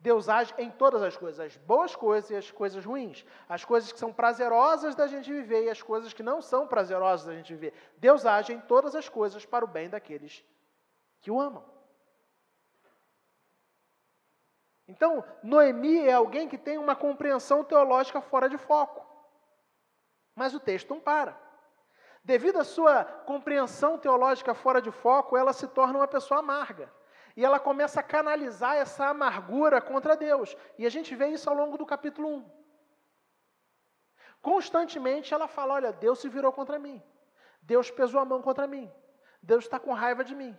Deus 0.00 0.30
age 0.30 0.54
em 0.56 0.70
todas 0.70 1.02
as 1.02 1.14
coisas, 1.14 1.38
as 1.40 1.56
boas 1.58 1.94
coisas 1.94 2.30
e 2.30 2.34
as 2.34 2.50
coisas 2.50 2.82
ruins, 2.82 3.24
as 3.46 3.66
coisas 3.66 3.92
que 3.92 3.98
são 3.98 4.10
prazerosas 4.10 4.94
da 4.94 5.06
gente 5.06 5.30
viver 5.30 5.64
e 5.64 5.70
as 5.70 5.82
coisas 5.82 6.14
que 6.14 6.22
não 6.22 6.40
são 6.40 6.66
prazerosas 6.66 7.26
da 7.26 7.34
gente 7.34 7.52
viver. 7.52 7.74
Deus 7.98 8.24
age 8.24 8.50
em 8.54 8.60
todas 8.60 8.94
as 8.94 9.10
coisas 9.10 9.44
para 9.44 9.62
o 9.62 9.68
bem 9.68 9.90
daqueles 9.90 10.42
que 11.20 11.30
o 11.30 11.38
amam. 11.38 11.62
Então, 14.88 15.22
Noemi 15.42 15.98
é 16.08 16.14
alguém 16.14 16.48
que 16.48 16.56
tem 16.56 16.78
uma 16.78 16.96
compreensão 16.96 17.62
teológica 17.62 18.22
fora 18.22 18.48
de 18.48 18.56
foco. 18.56 19.06
Mas 20.34 20.54
o 20.54 20.58
texto 20.58 20.88
não 20.88 20.98
para. 20.98 21.38
Devido 22.24 22.58
à 22.58 22.64
sua 22.64 23.04
compreensão 23.04 23.98
teológica 23.98 24.54
fora 24.54 24.80
de 24.80 24.90
foco, 24.90 25.36
ela 25.36 25.52
se 25.52 25.68
torna 25.68 25.98
uma 25.98 26.08
pessoa 26.08 26.40
amarga. 26.40 26.90
E 27.36 27.44
ela 27.44 27.60
começa 27.60 28.00
a 28.00 28.02
canalizar 28.02 28.76
essa 28.76 29.06
amargura 29.06 29.80
contra 29.80 30.16
Deus. 30.16 30.56
E 30.78 30.86
a 30.86 30.90
gente 30.90 31.14
vê 31.14 31.28
isso 31.28 31.48
ao 31.48 31.56
longo 31.56 31.78
do 31.78 31.86
capítulo 31.86 32.28
1. 32.28 32.50
Constantemente 34.42 35.32
ela 35.32 35.46
fala: 35.46 35.74
Olha, 35.74 35.92
Deus 35.92 36.20
se 36.20 36.28
virou 36.28 36.52
contra 36.52 36.78
mim. 36.78 37.02
Deus 37.62 37.90
pesou 37.90 38.20
a 38.20 38.24
mão 38.24 38.42
contra 38.42 38.66
mim. 38.66 38.90
Deus 39.42 39.64
está 39.64 39.78
com 39.78 39.92
raiva 39.92 40.24
de 40.24 40.34
mim. 40.34 40.56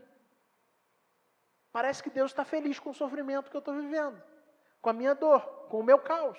Parece 1.71 2.03
que 2.03 2.09
Deus 2.09 2.31
está 2.31 2.43
feliz 2.43 2.79
com 2.79 2.89
o 2.89 2.93
sofrimento 2.93 3.49
que 3.49 3.55
eu 3.55 3.59
estou 3.59 3.73
vivendo, 3.73 4.21
com 4.81 4.89
a 4.89 4.93
minha 4.93 5.15
dor, 5.15 5.41
com 5.69 5.79
o 5.79 5.83
meu 5.83 5.99
caos. 5.99 6.37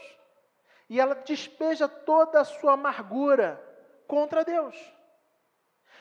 E 0.88 1.00
ela 1.00 1.14
despeja 1.14 1.88
toda 1.88 2.40
a 2.40 2.44
sua 2.44 2.72
amargura 2.72 3.60
contra 4.06 4.44
Deus. 4.44 4.76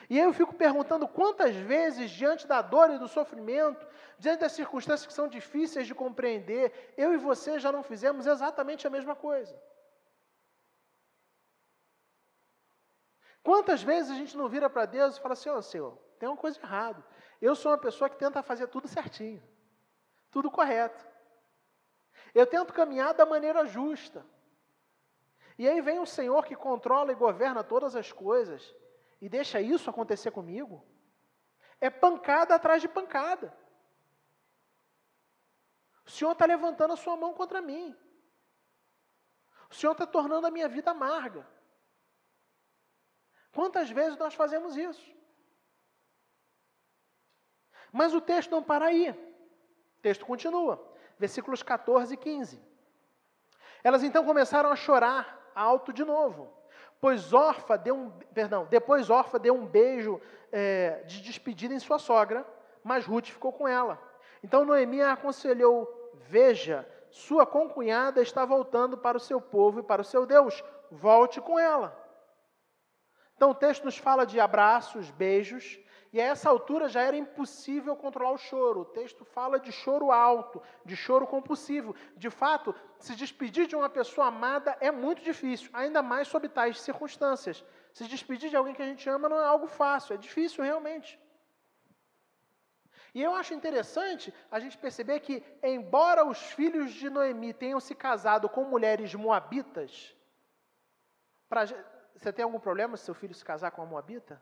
E 0.08 0.18
aí 0.18 0.24
eu 0.24 0.32
fico 0.32 0.54
perguntando 0.54 1.06
quantas 1.06 1.54
vezes, 1.54 2.10
diante 2.10 2.46
da 2.46 2.60
dor 2.60 2.90
e 2.90 2.98
do 2.98 3.08
sofrimento, 3.08 3.86
diante 4.18 4.40
das 4.40 4.52
circunstâncias 4.52 5.06
que 5.06 5.12
são 5.12 5.28
difíceis 5.28 5.86
de 5.86 5.94
compreender, 5.94 6.94
eu 6.96 7.12
e 7.12 7.16
você 7.16 7.58
já 7.58 7.70
não 7.70 7.82
fizemos 7.82 8.26
exatamente 8.26 8.86
a 8.86 8.90
mesma 8.90 9.14
coisa. 9.14 9.58
Quantas 13.42 13.82
vezes 13.82 14.10
a 14.10 14.14
gente 14.14 14.36
não 14.36 14.48
vira 14.48 14.70
para 14.70 14.86
Deus 14.86 15.16
e 15.16 15.20
fala 15.20 15.32
assim: 15.32 15.48
Ó 15.48 15.56
oh, 15.56 15.62
Senhor, 15.62 15.98
tem 16.18 16.28
uma 16.28 16.36
coisa 16.36 16.58
errada. 16.60 17.04
Eu 17.40 17.56
sou 17.56 17.72
uma 17.72 17.78
pessoa 17.78 18.08
que 18.08 18.16
tenta 18.16 18.42
fazer 18.42 18.68
tudo 18.68 18.86
certinho, 18.86 19.42
tudo 20.30 20.50
correto. 20.50 21.04
Eu 22.34 22.46
tento 22.46 22.72
caminhar 22.72 23.14
da 23.14 23.26
maneira 23.26 23.66
justa. 23.66 24.24
E 25.58 25.68
aí 25.68 25.80
vem 25.80 25.98
o 25.98 26.06
Senhor 26.06 26.44
que 26.44 26.56
controla 26.56 27.12
e 27.12 27.16
governa 27.16 27.62
todas 27.62 27.94
as 27.94 28.10
coisas 28.10 28.74
e 29.22 29.28
deixa 29.28 29.60
isso 29.60 29.88
acontecer 29.88 30.32
comigo. 30.32 30.84
É 31.80 31.88
pancada 31.88 32.56
atrás 32.56 32.82
de 32.82 32.88
pancada. 32.88 33.56
O 36.04 36.10
Senhor 36.10 36.32
está 36.32 36.44
levantando 36.44 36.92
a 36.92 36.96
sua 36.96 37.16
mão 37.16 37.32
contra 37.32 37.62
mim. 37.62 37.96
O 39.70 39.74
Senhor 39.74 39.92
está 39.92 40.04
tornando 40.04 40.48
a 40.48 40.50
minha 40.50 40.68
vida 40.68 40.90
amarga. 40.90 41.46
Quantas 43.52 43.88
vezes 43.90 44.18
nós 44.18 44.34
fazemos 44.34 44.76
isso? 44.76 45.14
Mas 47.92 48.12
o 48.12 48.20
texto 48.20 48.50
não 48.50 48.62
para 48.62 48.86
aí. 48.86 49.10
O 49.10 50.00
texto 50.02 50.26
continua. 50.26 50.84
Versículos 51.16 51.62
14 51.62 52.12
e 52.12 52.16
15. 52.16 52.60
Elas 53.84 54.02
então 54.02 54.24
começaram 54.24 54.72
a 54.72 54.74
chorar 54.74 55.52
alto 55.54 55.92
de 55.92 56.04
novo. 56.04 56.61
Pois 57.02 57.32
Orfa 57.32 57.76
deu 57.76 57.96
um, 57.96 58.10
perdão, 58.32 58.64
depois 58.70 59.10
Orfa 59.10 59.36
deu 59.36 59.56
um 59.56 59.66
beijo 59.66 60.20
é, 60.52 61.02
de 61.04 61.20
despedida 61.20 61.74
em 61.74 61.80
sua 61.80 61.98
sogra, 61.98 62.46
mas 62.84 63.04
Ruth 63.04 63.26
ficou 63.26 63.52
com 63.52 63.66
ela. 63.66 64.00
Então 64.40 64.64
Noemi 64.64 65.02
a 65.02 65.14
aconselhou: 65.14 66.12
Veja, 66.28 66.88
sua 67.10 67.44
concunhada 67.44 68.22
está 68.22 68.44
voltando 68.44 68.96
para 68.96 69.16
o 69.16 69.20
seu 69.20 69.40
povo 69.40 69.80
e 69.80 69.82
para 69.82 70.00
o 70.00 70.04
seu 70.04 70.24
Deus, 70.24 70.62
volte 70.92 71.40
com 71.40 71.58
ela. 71.58 71.92
Então 73.34 73.50
o 73.50 73.54
texto 73.54 73.82
nos 73.82 73.98
fala 73.98 74.24
de 74.24 74.38
abraços, 74.38 75.10
beijos, 75.10 75.80
e 76.12 76.20
a 76.20 76.24
essa 76.24 76.50
altura 76.50 76.88
já 76.90 77.00
era 77.00 77.16
impossível 77.16 77.96
controlar 77.96 78.32
o 78.32 78.36
choro. 78.36 78.80
O 78.80 78.84
texto 78.84 79.24
fala 79.24 79.58
de 79.58 79.72
choro 79.72 80.12
alto, 80.12 80.62
de 80.84 80.94
choro 80.94 81.26
compulsivo. 81.26 81.96
De 82.16 82.28
fato, 82.28 82.74
se 82.98 83.16
despedir 83.16 83.66
de 83.66 83.74
uma 83.74 83.88
pessoa 83.88 84.26
amada 84.26 84.76
é 84.78 84.90
muito 84.90 85.22
difícil, 85.22 85.70
ainda 85.72 86.02
mais 86.02 86.28
sob 86.28 86.46
tais 86.50 86.78
circunstâncias. 86.80 87.64
Se 87.94 88.06
despedir 88.06 88.50
de 88.50 88.56
alguém 88.56 88.74
que 88.74 88.82
a 88.82 88.86
gente 88.86 89.08
ama 89.08 89.26
não 89.26 89.38
é 89.38 89.44
algo 89.44 89.66
fácil, 89.66 90.12
é 90.12 90.18
difícil 90.18 90.62
realmente. 90.62 91.18
E 93.14 93.22
eu 93.22 93.34
acho 93.34 93.54
interessante 93.54 94.32
a 94.50 94.60
gente 94.60 94.76
perceber 94.76 95.20
que, 95.20 95.42
embora 95.62 96.26
os 96.26 96.38
filhos 96.52 96.92
de 96.92 97.08
Noemi 97.08 97.54
tenham 97.54 97.80
se 97.80 97.94
casado 97.94 98.50
com 98.50 98.64
mulheres 98.64 99.14
moabitas, 99.14 100.14
pra, 101.48 101.64
você 102.14 102.32
tem 102.32 102.42
algum 102.42 102.60
problema 102.60 102.98
se 102.98 103.04
seu 103.04 103.14
filho 103.14 103.34
se 103.34 103.44
casar 103.44 103.70
com 103.70 103.80
uma 103.80 103.90
moabita? 103.90 104.40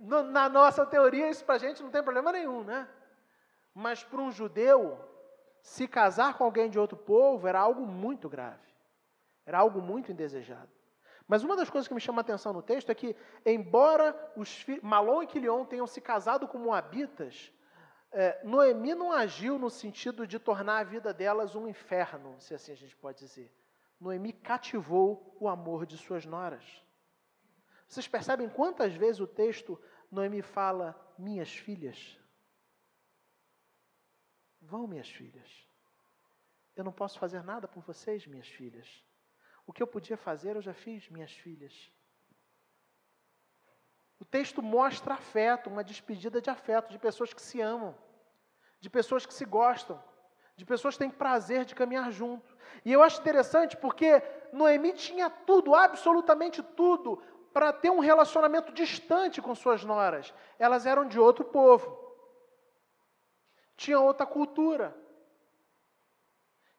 Na 0.00 0.48
nossa 0.48 0.84
teoria, 0.84 1.30
isso 1.30 1.44
para 1.44 1.56
a 1.56 1.58
gente 1.58 1.82
não 1.82 1.90
tem 1.90 2.02
problema 2.02 2.32
nenhum, 2.32 2.62
né? 2.62 2.88
Mas 3.74 4.02
para 4.02 4.20
um 4.20 4.30
judeu, 4.30 4.98
se 5.60 5.86
casar 5.88 6.34
com 6.34 6.44
alguém 6.44 6.70
de 6.70 6.78
outro 6.78 6.96
povo 6.96 7.46
era 7.46 7.60
algo 7.60 7.86
muito 7.86 8.28
grave. 8.28 8.66
Era 9.44 9.58
algo 9.58 9.80
muito 9.80 10.10
indesejado. 10.10 10.70
Mas 11.28 11.42
uma 11.42 11.56
das 11.56 11.68
coisas 11.68 11.88
que 11.88 11.94
me 11.94 12.00
chama 12.00 12.20
a 12.20 12.22
atenção 12.22 12.52
no 12.52 12.62
texto 12.62 12.90
é 12.90 12.94
que, 12.94 13.16
embora 13.44 14.14
os 14.36 14.64
Malom 14.82 15.22
e 15.22 15.26
Quilion 15.26 15.64
tenham 15.64 15.86
se 15.86 16.00
casado 16.00 16.46
com 16.46 16.58
Moabitas, 16.58 17.52
é, 18.12 18.40
Noemi 18.44 18.94
não 18.94 19.12
agiu 19.12 19.58
no 19.58 19.68
sentido 19.68 20.26
de 20.26 20.38
tornar 20.38 20.78
a 20.78 20.84
vida 20.84 21.12
delas 21.12 21.54
um 21.54 21.66
inferno, 21.66 22.36
se 22.38 22.54
assim 22.54 22.72
a 22.72 22.76
gente 22.76 22.96
pode 22.96 23.18
dizer. 23.18 23.52
Noemi 24.00 24.32
cativou 24.32 25.36
o 25.40 25.48
amor 25.48 25.84
de 25.84 25.98
suas 25.98 26.24
noras. 26.24 26.85
Vocês 27.86 28.08
percebem 28.08 28.48
quantas 28.48 28.94
vezes 28.94 29.20
o 29.20 29.26
texto 29.26 29.80
Noemi 30.10 30.42
fala, 30.42 30.94
minhas 31.18 31.54
filhas? 31.54 32.18
Vão, 34.60 34.86
minhas 34.86 35.08
filhas. 35.08 35.66
Eu 36.74 36.84
não 36.84 36.92
posso 36.92 37.18
fazer 37.18 37.42
nada 37.42 37.68
por 37.68 37.82
vocês, 37.82 38.26
minhas 38.26 38.48
filhas. 38.48 39.04
O 39.66 39.72
que 39.72 39.82
eu 39.82 39.86
podia 39.86 40.16
fazer, 40.16 40.56
eu 40.56 40.62
já 40.62 40.74
fiz, 40.74 41.08
minhas 41.08 41.32
filhas. 41.32 41.90
O 44.18 44.24
texto 44.24 44.62
mostra 44.62 45.14
afeto, 45.14 45.68
uma 45.68 45.84
despedida 45.84 46.40
de 46.40 46.50
afeto, 46.50 46.90
de 46.90 46.98
pessoas 46.98 47.32
que 47.32 47.42
se 47.42 47.60
amam, 47.60 47.96
de 48.80 48.88
pessoas 48.88 49.26
que 49.26 49.34
se 49.34 49.44
gostam, 49.44 50.02
de 50.56 50.64
pessoas 50.64 50.94
que 50.94 51.00
têm 51.00 51.10
prazer 51.10 51.64
de 51.64 51.74
caminhar 51.74 52.10
junto. 52.10 52.56
E 52.84 52.92
eu 52.92 53.02
acho 53.02 53.20
interessante 53.20 53.76
porque 53.76 54.22
Noemi 54.52 54.94
tinha 54.94 55.28
tudo, 55.28 55.74
absolutamente 55.74 56.62
tudo, 56.62 57.22
para 57.56 57.72
ter 57.72 57.88
um 57.88 58.00
relacionamento 58.00 58.70
distante 58.70 59.40
com 59.40 59.54
suas 59.54 59.82
noras. 59.82 60.34
Elas 60.58 60.84
eram 60.84 61.08
de 61.08 61.18
outro 61.18 61.42
povo, 61.42 61.88
tinham 63.78 64.04
outra 64.04 64.26
cultura, 64.26 64.94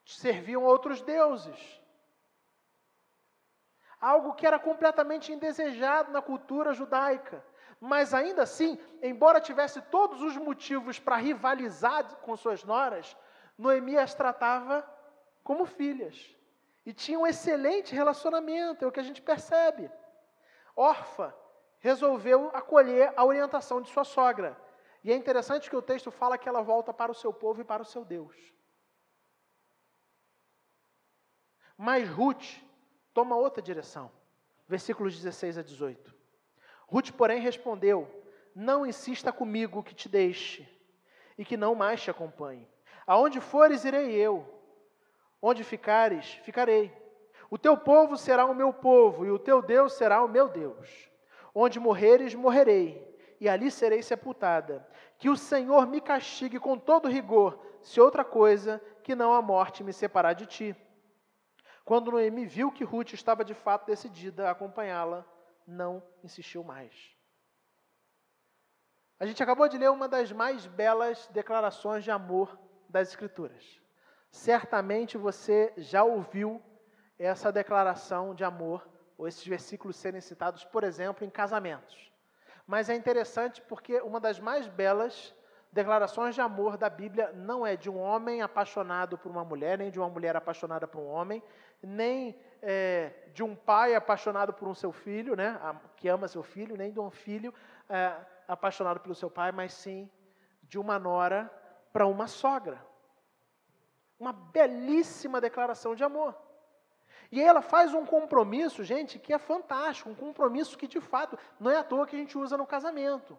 serviam 0.06 0.63
outros 0.63 1.02
deuses. 1.02 1.82
Algo 4.00 4.36
que 4.36 4.46
era 4.46 4.60
completamente 4.60 5.34
indesejado 5.34 6.12
na 6.12 6.22
cultura 6.22 6.76
judaica. 6.76 7.44
Mas 7.82 8.13
ainda 8.13 8.44
assim, 8.44 8.78
embora 9.02 9.42
tivesse 9.42 9.82
todos 9.82 10.22
os 10.22 10.38
motivos 10.38 11.00
para 11.00 11.16
rivalizar 11.16 12.18
com 12.18 12.38
suas 12.38 12.63
noras, 12.63 13.18
Noemi 13.58 13.98
as 13.98 14.13
tratava 14.13 14.88
como 15.44 15.66
filhas. 15.66 16.36
E 16.86 16.94
tinha 16.94 17.18
um 17.18 17.26
excelente 17.26 17.96
relacionamento, 17.96 18.86
é 18.86 18.88
o 18.88 18.92
que 18.92 19.00
a 19.00 19.04
gente 19.04 19.24
percebe 19.24 19.90
órfã, 20.78 21.34
resolveu 21.80 22.50
acolher 22.54 23.12
a 23.18 23.26
orientação 23.26 23.82
de 23.82 23.90
sua 23.90 24.04
sogra. 24.04 24.56
E 25.04 25.12
é 25.12 25.16
interessante 25.16 25.70
que 25.70 25.76
o 25.76 25.82
texto 25.82 26.12
fala 26.12 26.38
que 26.38 26.48
ela 26.48 26.62
volta 26.62 26.94
para 26.94 27.12
o 27.12 27.16
seu 27.16 27.34
povo 27.34 27.62
e 27.62 27.66
para 27.66 27.82
o 27.82 27.86
seu 27.86 28.06
Deus. 28.06 28.36
Mas 31.76 32.08
Ruth 32.08 32.62
toma 33.13 33.36
outra 33.36 33.62
direção. 33.62 34.12
Versículos 34.68 35.16
16 35.16 35.58
a 35.58 35.62
18. 35.62 36.13
Ruth, 36.88 37.12
porém, 37.12 37.40
respondeu: 37.40 38.08
Não 38.54 38.86
insista 38.86 39.32
comigo 39.32 39.84
que 39.84 39.96
te 39.96 40.10
deixe 40.10 40.68
e 41.38 41.46
que 41.46 41.56
não 41.56 41.76
mais 41.76 42.02
te 42.02 42.10
acompanhe. 42.10 42.68
Aonde 43.06 43.40
fores, 43.40 43.86
irei 43.86 44.12
eu. 44.12 44.46
Onde 45.42 45.63
ficares, 45.63 46.34
ficarei. 46.44 46.92
O 47.50 47.58
teu 47.58 47.78
povo 47.78 48.18
será 48.18 48.46
o 48.46 48.56
meu 48.56 48.74
povo, 48.74 49.26
e 49.26 49.32
o 49.32 49.40
teu 49.40 49.62
Deus 49.62 49.94
será 49.94 50.24
o 50.24 50.28
meu 50.28 50.50
Deus. 50.50 51.10
Onde 51.54 51.80
morreres, 51.80 52.36
morrerei, 52.36 53.06
e 53.40 53.48
ali 53.48 53.72
serei 53.72 54.02
sepultada. 54.02 54.88
Que 55.18 55.30
o 55.30 55.38
Senhor 55.38 55.88
me 55.88 56.02
castigue 56.02 56.60
com 56.60 56.78
todo 56.78 57.08
rigor, 57.08 57.60
se 57.82 58.02
outra 58.02 58.24
coisa 58.24 58.82
que 59.04 59.16
não 59.16 59.34
a 59.34 59.42
morte 59.42 59.84
me 59.84 59.94
separar 59.94 60.34
de 60.34 60.46
ti. 60.46 60.76
Quando 61.86 62.12
Noemi 62.12 62.46
viu 62.46 62.70
que 62.72 62.84
Ruth 62.84 63.14
estava 63.14 63.46
de 63.46 63.54
fato 63.54 63.86
decidida 63.86 64.48
a 64.48 64.52
acompanhá-la, 64.52 65.26
não 65.66 66.04
insistiu 66.22 66.64
mais. 66.64 67.16
A 69.20 69.26
gente 69.26 69.42
acabou 69.42 69.68
de 69.70 69.78
ler 69.78 69.90
uma 69.90 70.08
das 70.08 70.32
mais 70.32 70.68
belas 70.68 71.28
declarações 71.28 72.04
de 72.04 72.12
amor 72.12 72.60
das 72.90 73.08
Escrituras. 73.08 73.82
Certamente 74.30 75.18
você 75.18 75.74
já 75.78 76.04
ouviu 76.04 76.62
essa 77.17 77.51
declaração 77.51 78.36
de 78.36 78.43
amor, 78.43 78.88
ou 79.17 79.27
esses 79.27 79.45
versículos 79.45 79.95
serem 79.95 80.21
citados, 80.21 80.63
por 80.63 80.84
exemplo, 80.84 81.25
em 81.25 81.30
casamentos. 81.30 82.12
Mas 82.65 82.89
é 82.89 82.95
interessante 82.95 83.62
porque 83.62 83.99
uma 84.01 84.19
das 84.19 84.39
mais 84.39 84.67
belas 84.67 85.34
declarações 85.71 86.36
de 86.36 86.41
amor 86.41 86.77
da 86.77 86.89
Bíblia 86.89 87.32
não 87.34 87.65
é 87.65 87.75
de 87.75 87.89
um 87.89 87.97
homem 87.97 88.41
apaixonado 88.41 89.17
por 89.17 89.32
uma 89.32 89.43
mulher, 89.43 89.77
nem 89.77 89.89
de 89.89 89.99
uma 89.99 90.10
mulher 90.10 90.36
apaixonada 90.36 90.88
por 90.88 90.99
um 90.99 91.08
homem, 91.08 91.41
nem 91.82 92.39
é, 92.62 93.13
de 93.34 93.43
um 93.43 93.56
pai 93.56 93.95
apaixonado 93.95 94.53
por 94.53 94.67
um 94.67 94.73
seu 94.73 94.91
filho, 94.91 95.36
né, 95.36 95.60
que 95.95 96.08
ama 96.08 96.27
seu 96.27 96.43
filho, 96.43 96.75
nem 96.75 96.91
de 96.91 96.99
um 96.99 97.10
filho 97.10 97.53
é, 97.89 98.13
apaixonado 98.47 98.99
pelo 98.99 99.15
seu 99.15 99.30
pai, 99.30 99.51
mas 99.51 99.73
sim 99.73 100.10
de 100.63 100.77
uma 100.77 100.99
nora 100.99 101.51
para 101.93 102.06
uma 102.06 102.27
sogra. 102.27 102.86
Uma 104.19 104.34
belíssima 104.34 105.39
declaração 105.39 105.95
de 105.95 106.03
amor. 106.03 106.36
E 107.32 107.42
ela 107.42 107.62
faz 107.62 107.94
um 107.94 108.06
compromisso, 108.06 108.84
gente, 108.84 109.20
que 109.20 109.34
é 109.34 109.38
fantástico, 109.38 110.10
um 110.10 110.16
compromisso 110.16 110.78
que 110.78 110.88
de 110.88 111.02
fato 111.02 111.38
não 111.60 111.70
é 111.72 111.78
à 111.78 111.84
toa 111.84 112.08
que 112.08 112.16
a 112.16 112.20
gente 112.20 112.38
usa 112.38 112.58
no 112.58 112.66
casamento. 112.66 113.38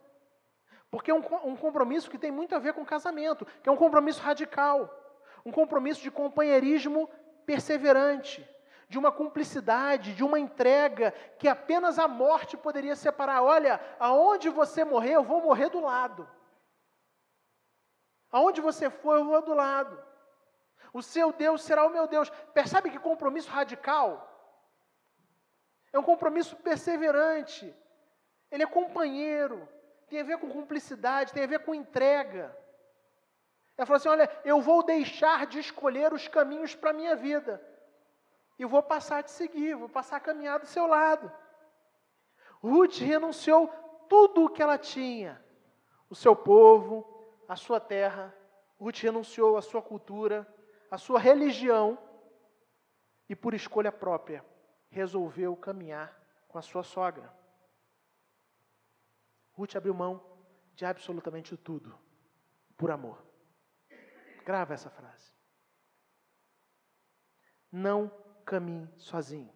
Porque 0.90 1.11
é 1.11 1.14
um, 1.14 1.22
um 1.44 1.57
compromisso 1.57 2.11
que 2.11 2.18
tem 2.18 2.31
muito 2.31 2.55
a 2.55 2.59
ver 2.59 2.74
com 2.74 2.85
casamento, 2.85 3.46
que 3.62 3.68
é 3.68 3.72
um 3.72 3.77
compromisso 3.77 4.20
radical, 4.20 4.90
um 5.44 5.53
compromisso 5.53 6.03
de 6.03 6.11
companheirismo 6.11 7.09
perseverante, 7.46 8.46
de 8.88 8.98
uma 8.98 9.12
cumplicidade, 9.12 10.14
de 10.14 10.24
uma 10.24 10.38
entrega 10.38 11.12
que 11.38 11.48
apenas 11.48 11.98
a 11.98 12.09
morte 12.09 12.57
poderia 12.57 12.96
separar. 12.96 13.42
Olha, 13.42 13.81
aonde 13.98 14.48
você 14.48 14.85
morrer, 14.85 15.14
eu 15.14 15.22
vou 15.22 15.42
morrer 15.42 15.68
do 15.68 15.81
lado. 15.81 16.29
Aonde 18.31 18.61
você 18.61 18.90
for, 18.90 19.16
eu 19.16 19.24
vou 19.24 19.42
do 19.42 19.55
lado. 19.55 20.03
O 20.98 21.02
seu 21.02 21.32
Deus 21.32 21.62
será 21.62 21.87
o 21.87 21.90
meu 21.90 22.08
Deus. 22.08 22.28
Percebe 22.52 22.90
que 22.90 22.98
compromisso 22.98 23.48
radical? 23.48 24.08
É 25.92 25.98
um 25.98 26.02
compromisso 26.02 26.56
perseverante. 26.56 27.72
Ele 28.50 28.64
é 28.64 28.66
companheiro. 28.66 29.68
Tem 30.08 30.20
a 30.20 30.24
ver 30.24 30.38
com 30.38 30.50
cumplicidade, 30.50 31.32
tem 31.32 31.44
a 31.44 31.46
ver 31.54 31.61
com 31.61 31.72
entrega. 31.72 32.44
Ela 33.76 33.87
falou 33.87 33.98
assim: 33.98 34.08
Olha, 34.08 34.28
eu 34.44 34.61
vou 34.61 34.82
deixar 34.82 35.46
de 35.46 35.61
escolher 35.61 36.12
os 36.12 36.26
caminhos 36.26 36.74
para 36.74 36.90
a 36.90 36.98
minha 37.00 37.14
vida. 37.14 37.64
E 38.58 38.64
vou 38.64 38.82
passar 38.82 39.18
a 39.18 39.22
te 39.22 39.30
seguir, 39.30 39.76
vou 39.76 39.88
passar 39.88 40.16
a 40.16 40.26
caminhar 40.28 40.58
do 40.58 40.66
seu 40.66 40.84
lado. 40.84 41.30
Ruth 42.61 42.98
renunciou 42.98 43.68
tudo 44.08 44.46
o 44.46 44.50
que 44.50 44.61
ela 44.61 44.76
tinha: 44.76 45.40
o 46.11 46.14
seu 46.16 46.34
povo, 46.34 47.06
a 47.46 47.54
sua 47.54 47.78
terra. 47.78 48.34
Ruth 48.80 48.98
renunciou 48.98 49.56
à 49.56 49.62
sua 49.62 49.80
cultura, 49.80 50.44
a 50.90 50.98
sua 50.98 51.18
religião 51.18 51.98
e, 53.29 53.37
por 53.37 53.55
escolha 53.55 53.92
própria, 53.92 54.44
resolveu 54.90 55.57
caminhar 55.57 56.16
com 56.48 56.59
a 56.59 56.62
sua 56.62 56.83
sogra. 56.83 57.33
Ruth 59.53 59.77
abriu 59.77 59.92
mão 59.92 60.22
de 60.74 60.85
absolutamente 60.85 61.57
tudo 61.57 61.98
por 62.77 62.90
amor. 62.90 63.22
Grava 64.44 64.72
essa 64.72 64.88
frase. 64.88 65.33
Não 67.70 68.09
caminhe 68.46 68.88
sozinho. 68.96 69.53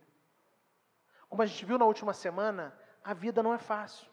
Como 1.29 1.40
a 1.40 1.47
gente 1.47 1.64
viu 1.64 1.79
na 1.79 1.87
última 1.87 2.12
semana, 2.12 2.79
a 3.03 3.14
vida 3.14 3.42
não 3.42 3.55
é 3.55 3.59
fácil. 3.59 4.11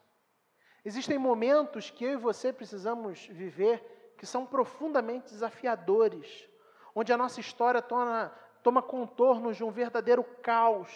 Existem 0.85 1.17
momentos 1.17 1.89
que 1.89 2.05
eu 2.05 2.11
e 2.13 2.17
você 2.17 2.53
precisamos 2.53 3.27
viver 3.27 4.13
que 4.17 4.25
são 4.25 4.45
profundamente 4.45 5.31
desafiadores, 5.31 6.48
onde 6.95 7.13
a 7.13 7.17
nossa 7.17 7.39
história 7.39 7.81
toma, 7.81 8.33
toma 8.63 8.81
contornos 8.81 9.57
de 9.57 9.63
um 9.63 9.71
verdadeiro 9.71 10.23
caos. 10.23 10.89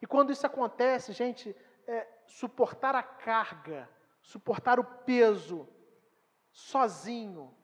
E 0.00 0.06
quando 0.06 0.32
isso 0.32 0.46
acontece, 0.46 1.12
gente, 1.12 1.54
é, 1.86 2.06
suportar 2.26 2.94
a 2.94 3.02
carga, 3.02 3.88
suportar 4.20 4.78
o 4.78 4.84
peso, 4.84 5.68
sozinho, 6.52 7.54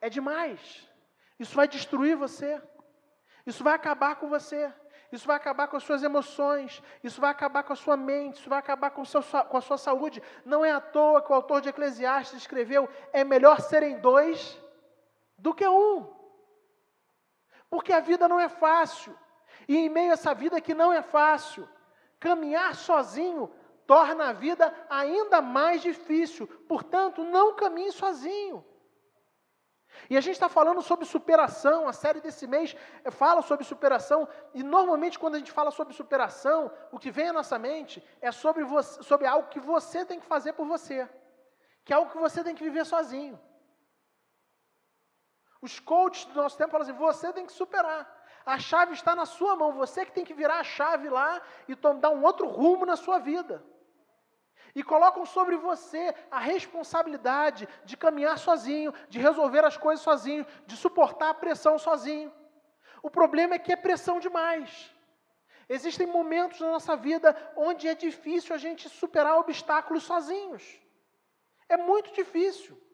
é 0.00 0.08
demais. 0.08 0.90
Isso 1.38 1.54
vai 1.54 1.68
destruir 1.68 2.16
você. 2.16 2.60
Isso 3.46 3.62
vai 3.62 3.74
acabar 3.74 4.16
com 4.16 4.28
você. 4.28 4.72
Isso 5.12 5.26
vai 5.26 5.36
acabar 5.36 5.68
com 5.68 5.76
as 5.76 5.84
suas 5.84 6.02
emoções. 6.02 6.82
Isso 7.02 7.20
vai 7.20 7.30
acabar 7.30 7.62
com 7.62 7.72
a 7.72 7.76
sua 7.76 7.96
mente. 7.96 8.40
Isso 8.40 8.48
vai 8.48 8.58
acabar 8.58 8.90
com, 8.90 9.04
seu, 9.04 9.22
com 9.22 9.56
a 9.56 9.60
sua 9.60 9.78
saúde. 9.78 10.22
Não 10.44 10.64
é 10.64 10.72
à 10.72 10.80
toa 10.80 11.22
que 11.22 11.30
o 11.30 11.34
autor 11.34 11.60
de 11.60 11.68
Eclesiastes 11.68 12.40
escreveu: 12.40 12.88
é 13.12 13.22
melhor 13.22 13.60
serem 13.60 14.00
dois 14.00 14.60
do 15.38 15.54
que 15.54 15.66
um. 15.66 16.15
Porque 17.76 17.92
a 17.92 18.00
vida 18.00 18.26
não 18.26 18.40
é 18.40 18.48
fácil. 18.48 19.14
E 19.68 19.76
em 19.76 19.90
meio 19.90 20.08
a 20.08 20.14
essa 20.14 20.32
vida 20.32 20.62
que 20.62 20.72
não 20.72 20.90
é 20.90 21.02
fácil, 21.02 21.68
caminhar 22.18 22.74
sozinho 22.74 23.52
torna 23.86 24.30
a 24.30 24.32
vida 24.32 24.74
ainda 24.88 25.42
mais 25.42 25.82
difícil. 25.82 26.46
Portanto, 26.66 27.22
não 27.22 27.54
caminhe 27.54 27.92
sozinho. 27.92 28.64
E 30.08 30.16
a 30.16 30.22
gente 30.22 30.36
está 30.36 30.48
falando 30.48 30.80
sobre 30.80 31.04
superação, 31.04 31.86
a 31.86 31.92
série 31.92 32.18
desse 32.18 32.46
mês 32.46 32.74
fala 33.10 33.42
sobre 33.42 33.66
superação, 33.66 34.26
e 34.54 34.62
normalmente 34.62 35.18
quando 35.18 35.34
a 35.34 35.38
gente 35.38 35.52
fala 35.52 35.70
sobre 35.70 35.92
superação, 35.92 36.72
o 36.90 36.98
que 36.98 37.10
vem 37.10 37.28
à 37.28 37.32
nossa 37.34 37.58
mente 37.58 38.02
é 38.22 38.32
sobre, 38.32 38.64
você, 38.64 39.02
sobre 39.02 39.26
algo 39.26 39.50
que 39.50 39.60
você 39.60 40.02
tem 40.02 40.18
que 40.18 40.24
fazer 40.26 40.54
por 40.54 40.66
você, 40.66 41.06
que 41.84 41.92
é 41.92 41.96
algo 41.96 42.10
que 42.10 42.18
você 42.18 42.42
tem 42.42 42.54
que 42.54 42.64
viver 42.64 42.86
sozinho. 42.86 43.38
Os 45.66 45.80
coaches 45.80 46.26
do 46.26 46.40
nosso 46.40 46.56
tempo 46.56 46.70
falam 46.70 46.86
assim: 46.86 46.96
você 47.06 47.32
tem 47.32 47.44
que 47.44 47.52
superar. 47.52 48.02
A 48.54 48.56
chave 48.56 48.92
está 48.94 49.16
na 49.16 49.26
sua 49.26 49.56
mão, 49.56 49.72
você 49.72 50.06
que 50.06 50.12
tem 50.12 50.24
que 50.24 50.38
virar 50.40 50.58
a 50.60 50.64
chave 50.76 51.08
lá 51.08 51.42
e 51.66 51.74
dar 51.74 52.10
um 52.10 52.22
outro 52.22 52.46
rumo 52.46 52.86
na 52.86 52.94
sua 52.94 53.18
vida. 53.18 53.64
E 54.72 54.84
colocam 54.84 55.24
sobre 55.26 55.56
você 55.56 56.14
a 56.30 56.38
responsabilidade 56.38 57.68
de 57.84 57.96
caminhar 57.96 58.38
sozinho, 58.38 58.94
de 59.08 59.18
resolver 59.18 59.64
as 59.64 59.76
coisas 59.76 60.04
sozinho, 60.04 60.46
de 60.66 60.76
suportar 60.76 61.30
a 61.30 61.34
pressão 61.34 61.76
sozinho. 61.78 62.32
O 63.02 63.10
problema 63.10 63.54
é 63.54 63.58
que 63.58 63.72
é 63.72 63.76
pressão 63.76 64.20
demais. 64.20 64.94
Existem 65.68 66.06
momentos 66.06 66.60
na 66.60 66.70
nossa 66.70 66.94
vida 66.94 67.28
onde 67.56 67.88
é 67.88 67.94
difícil 67.94 68.54
a 68.54 68.58
gente 68.58 68.88
superar 68.88 69.36
obstáculos 69.36 70.04
sozinhos. 70.04 70.64
É 71.68 71.76
muito 71.76 72.12
difícil. 72.12 72.85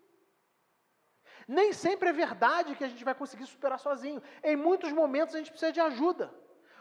Nem 1.52 1.70
sempre 1.70 2.08
é 2.08 2.12
verdade 2.14 2.74
que 2.74 2.82
a 2.82 2.88
gente 2.88 3.04
vai 3.04 3.14
conseguir 3.14 3.44
superar 3.44 3.78
sozinho. 3.78 4.22
Em 4.42 4.56
muitos 4.56 4.90
momentos 4.90 5.34
a 5.34 5.38
gente 5.38 5.50
precisa 5.50 5.70
de 5.70 5.80
ajuda. 5.80 6.32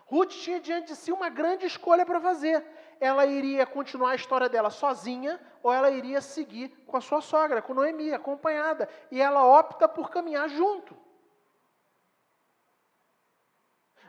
Ruth 0.06 0.30
tinha 0.30 0.62
diante 0.62 0.88
de 0.88 0.96
si 0.96 1.12
uma 1.12 1.28
grande 1.28 1.66
escolha 1.66 2.06
para 2.06 2.22
fazer. 2.22 2.66
Ela 2.98 3.26
iria 3.26 3.66
continuar 3.66 4.12
a 4.12 4.16
história 4.16 4.48
dela 4.48 4.70
sozinha 4.70 5.38
ou 5.62 5.74
ela 5.74 5.92
iria 5.92 6.22
seguir 6.22 6.70
com 6.88 6.96
a 6.96 7.02
sua 7.02 7.20
sogra, 7.20 7.62
com 7.62 7.74
Noemi, 7.74 8.14
acompanhada. 8.14 8.88
E 9.12 9.20
ela 9.20 9.46
opta 9.46 9.90
por 9.90 10.10
caminhar 10.10 10.48
junto. 10.48 10.96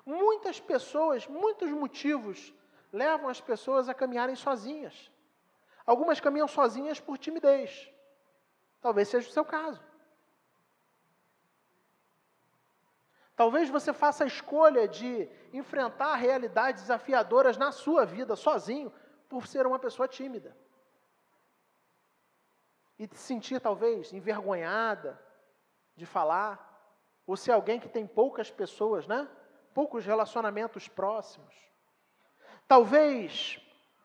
Muitas 0.07 0.61
pessoas, 0.61 1.27
muitos 1.27 1.71
motivos 1.71 2.55
levam 2.93 3.29
as 3.29 3.41
pessoas 3.41 3.89
a 3.89 3.95
caminharem 3.95 4.37
sozinhas. 4.37 5.11
Algumas 5.85 6.21
caminham 6.21 6.47
sozinhas 6.47 7.01
por 7.01 7.19
timidez. 7.19 7.91
Talvez 8.81 9.09
seja 9.09 9.29
o 9.29 9.33
seu 9.33 9.45
caso. 9.45 9.92
Talvez 13.43 13.69
você 13.69 13.93
faça 13.93 14.23
a 14.23 14.27
escolha 14.29 14.87
de 14.87 15.29
enfrentar 15.53 16.15
realidades 16.15 16.83
desafiadoras 16.83 17.57
na 17.57 17.73
sua 17.73 18.07
vida 18.07 18.37
sozinho, 18.37 18.93
por 19.29 19.49
ser 19.49 19.67
uma 19.67 19.81
pessoa 19.81 20.07
tímida. 20.07 20.57
E 22.97 23.09
se 23.09 23.17
sentir, 23.17 23.61
talvez, 23.61 24.13
envergonhada 24.13 25.21
de 25.97 26.07
falar, 26.07 26.55
ou 27.27 27.37
ser 27.37 27.51
alguém 27.51 27.81
que 27.81 27.89
tem 27.89 28.07
poucas 28.07 28.49
pessoas, 28.49 29.09
né? 29.09 29.29
Poucos 29.75 30.07
relacionamentos 30.07 30.87
próximos. 30.87 31.53
Talvez 32.69 33.59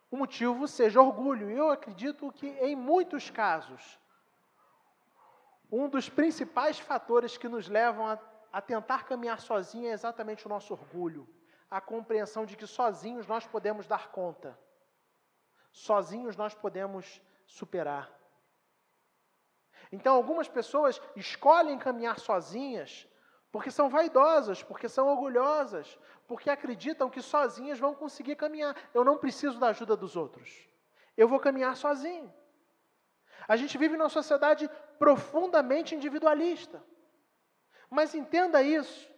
o 0.10 0.17
motivo 0.17 0.67
seja 0.67 1.00
orgulho. 1.00 1.52
Eu 1.52 1.69
acredito 1.69 2.32
que, 2.32 2.47
em 2.47 2.76
muitos 2.76 3.30
casos, 3.30 4.00
um 5.71 5.88
dos 5.88 6.10
principais 6.10 6.80
fatores 6.80 7.38
que 7.38 7.47
nos 7.47 7.69
levam 7.69 8.08
a 8.08 8.17
a 8.51 8.62
tentar 8.62 9.05
caminhar 9.05 9.39
sozinho 9.39 9.88
é 9.88 9.91
exatamente 9.91 10.45
o 10.45 10.49
nosso 10.49 10.73
orgulho, 10.73 11.27
a 11.69 11.81
compreensão 11.81 12.45
de 12.45 12.55
que 12.55 12.65
sozinhos 12.65 13.27
nós 13.27 13.45
podemos 13.45 13.88
dar 13.88 14.12
conta, 14.12 14.57
sozinhos 15.71 16.36
nós 16.36 16.53
podemos 16.53 17.21
superar. 17.45 18.12
Então, 19.91 20.15
algumas 20.15 20.47
pessoas 20.47 21.01
escolhem 21.15 21.77
caminhar 21.77 22.19
sozinhas 22.19 23.07
porque 23.51 23.71
são 23.71 23.89
vaidosas, 23.89 24.62
porque 24.62 24.89
são 24.89 25.07
orgulhosas, 25.07 25.97
porque 26.27 26.49
acreditam 26.49 27.10
que 27.10 27.21
sozinhas 27.21 27.79
vão 27.79 27.95
conseguir 27.95 28.36
caminhar. 28.36 28.75
Eu 28.93 29.03
não 29.03 29.17
preciso 29.17 29.57
da 29.57 29.67
ajuda 29.67 29.95
dos 29.95 30.15
outros. 30.15 30.67
Eu 31.15 31.27
vou 31.27 31.39
caminhar 31.39 31.75
sozinho. 31.75 32.31
A 33.47 33.55
gente 33.55 33.77
vive 33.77 33.95
numa 33.95 34.10
sociedade 34.10 34.69
profundamente 34.99 35.95
individualista. 35.95 36.83
Mas 37.89 38.13
entenda 38.13 38.62
isso. 38.62 39.10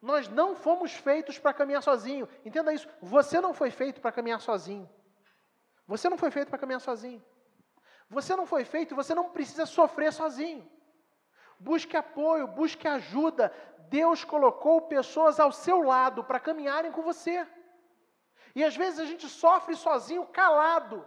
Nós 0.00 0.28
não 0.28 0.54
fomos 0.54 0.92
feitos 0.92 1.38
para 1.38 1.54
caminhar 1.54 1.82
sozinho. 1.82 2.28
Entenda 2.44 2.72
isso. 2.72 2.88
Você 3.00 3.40
não 3.40 3.52
foi 3.52 3.70
feito 3.70 4.00
para 4.00 4.12
caminhar 4.12 4.40
sozinho. 4.40 4.88
Você 5.86 6.08
não 6.08 6.18
foi 6.18 6.30
feito 6.30 6.48
para 6.48 6.58
caminhar 6.58 6.80
sozinho. 6.80 7.22
Você 8.08 8.36
não 8.36 8.46
foi 8.46 8.64
feito, 8.64 8.94
você 8.94 9.14
não 9.14 9.30
precisa 9.30 9.66
sofrer 9.66 10.12
sozinho. 10.12 10.68
Busque 11.58 11.96
apoio, 11.96 12.46
busque 12.46 12.86
ajuda. 12.86 13.52
Deus 13.88 14.24
colocou 14.24 14.82
pessoas 14.82 15.40
ao 15.40 15.50
seu 15.50 15.82
lado 15.82 16.22
para 16.22 16.40
caminharem 16.40 16.92
com 16.92 17.02
você. 17.02 17.46
E 18.54 18.64
às 18.64 18.76
vezes 18.76 19.00
a 19.00 19.04
gente 19.04 19.28
sofre 19.28 19.74
sozinho, 19.74 20.26
calado. 20.26 21.06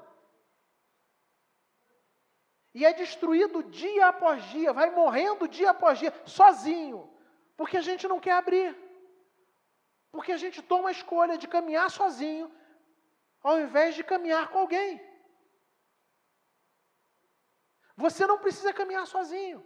E 2.74 2.86
é 2.86 2.94
destruído 2.94 3.64
dia 3.64 4.08
após 4.08 4.44
dia, 4.46 4.72
vai 4.72 4.90
morrendo 4.92 5.48
dia 5.48 5.72
após 5.72 5.98
dia, 5.98 6.14
sozinho. 6.26 7.12
Porque 7.58 7.78
a 7.78 7.82
gente 7.82 8.08
não 8.08 8.20
quer 8.20 8.34
abrir. 8.34 8.78
Porque 10.12 10.32
a 10.32 10.38
gente 10.38 10.62
toma 10.62 10.90
a 10.90 10.92
escolha 10.92 11.38
de 11.38 11.48
caminhar 11.48 11.90
sozinho, 11.90 12.52
ao 13.42 13.60
invés 13.60 13.96
de 13.96 14.04
caminhar 14.04 14.50
com 14.50 14.60
alguém. 14.60 15.02
Você 17.96 18.26
não 18.26 18.40
precisa 18.40 18.72
caminhar 18.72 19.06
sozinho. 19.08 19.66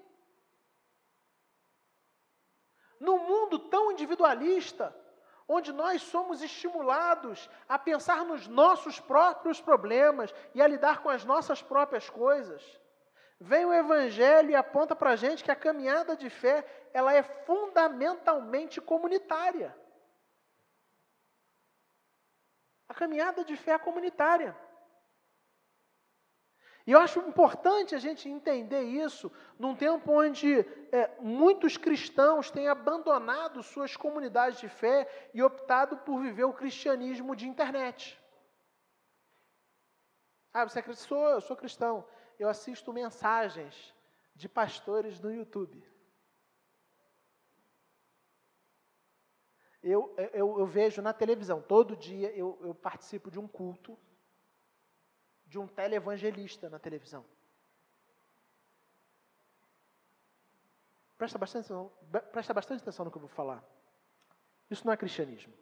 No 2.99 3.19
mundo 3.19 3.59
tão 3.59 3.91
individualista, 3.91 4.95
onde 5.47 5.71
nós 5.71 6.01
somos 6.01 6.41
estimulados 6.41 7.49
a 7.67 7.77
pensar 7.77 8.23
nos 8.23 8.47
nossos 8.47 8.99
próprios 8.99 9.59
problemas 9.59 10.33
e 10.55 10.61
a 10.61 10.67
lidar 10.67 11.03
com 11.03 11.09
as 11.09 11.25
nossas 11.25 11.61
próprias 11.61 12.09
coisas, 12.09 12.63
vem 13.43 13.65
o 13.65 13.73
Evangelho 13.73 14.51
e 14.51 14.55
aponta 14.55 14.95
para 14.95 15.11
a 15.11 15.15
gente 15.17 15.43
que 15.43 15.51
a 15.51 15.55
caminhada 15.55 16.15
de 16.15 16.29
fé 16.29 16.65
ela 16.93 17.13
é 17.13 17.21
fundamentalmente 17.21 18.79
comunitária. 18.79 19.75
A 22.87 22.93
caminhada 22.93 23.43
de 23.43 23.57
fé 23.57 23.71
é 23.71 23.77
comunitária. 23.77 24.57
E 26.87 26.91
eu 26.91 26.99
acho 26.99 27.19
importante 27.19 27.95
a 27.95 27.99
gente 27.99 28.29
entender 28.29 28.83
isso 28.83 29.31
num 29.59 29.75
tempo 29.75 30.11
onde 30.11 30.59
é, 30.91 31.09
muitos 31.19 31.75
cristãos 31.75 32.49
têm 32.49 32.67
abandonado 32.69 33.61
suas 33.61 33.95
comunidades 33.97 34.59
de 34.59 34.69
fé 34.69 35.29
e 35.33 35.43
optado 35.43 35.97
por 35.97 36.21
viver 36.21 36.45
o 36.45 36.53
cristianismo 36.53 37.35
de 37.35 37.47
internet. 37.47 38.19
Ah, 40.53 40.65
você 40.65 40.79
é 40.79 40.81
cristão? 40.81 41.23
Eu 41.23 41.41
sou 41.41 41.57
cristão. 41.57 42.05
Eu 42.39 42.49
assisto 42.49 42.91
mensagens 42.91 43.93
de 44.35 44.49
pastores 44.49 45.19
no 45.19 45.33
YouTube. 45.33 45.83
Eu, 49.81 50.15
eu, 50.33 50.59
eu 50.59 50.65
vejo 50.65 51.01
na 51.01 51.13
televisão, 51.13 51.61
todo 51.61 51.97
dia 51.97 52.31
eu, 52.31 52.57
eu 52.61 52.73
participo 52.73 53.29
de 53.29 53.37
um 53.37 53.47
culto 53.47 53.99
de 55.45 55.59
um 55.59 55.67
televangelista 55.67 56.69
na 56.69 56.79
televisão. 56.79 57.25
Presta 61.17 61.37
bastante, 61.37 61.69
presta 62.31 62.53
bastante 62.53 62.81
atenção 62.81 63.05
no 63.05 63.11
que 63.11 63.17
eu 63.17 63.21
vou 63.21 63.29
falar. 63.29 63.63
Isso 64.69 64.85
não 64.85 64.93
é 64.93 64.97
cristianismo. 64.97 65.53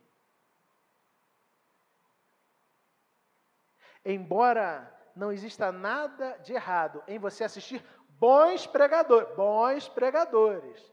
Embora 4.05 5.00
não 5.15 5.31
exista 5.31 5.71
nada 5.71 6.37
de 6.39 6.53
errado 6.53 7.03
em 7.07 7.19
você 7.19 7.43
assistir 7.43 7.83
bons 8.09 8.67
pregadores, 8.67 9.35
bons 9.35 9.89
pregadores. 9.89 10.91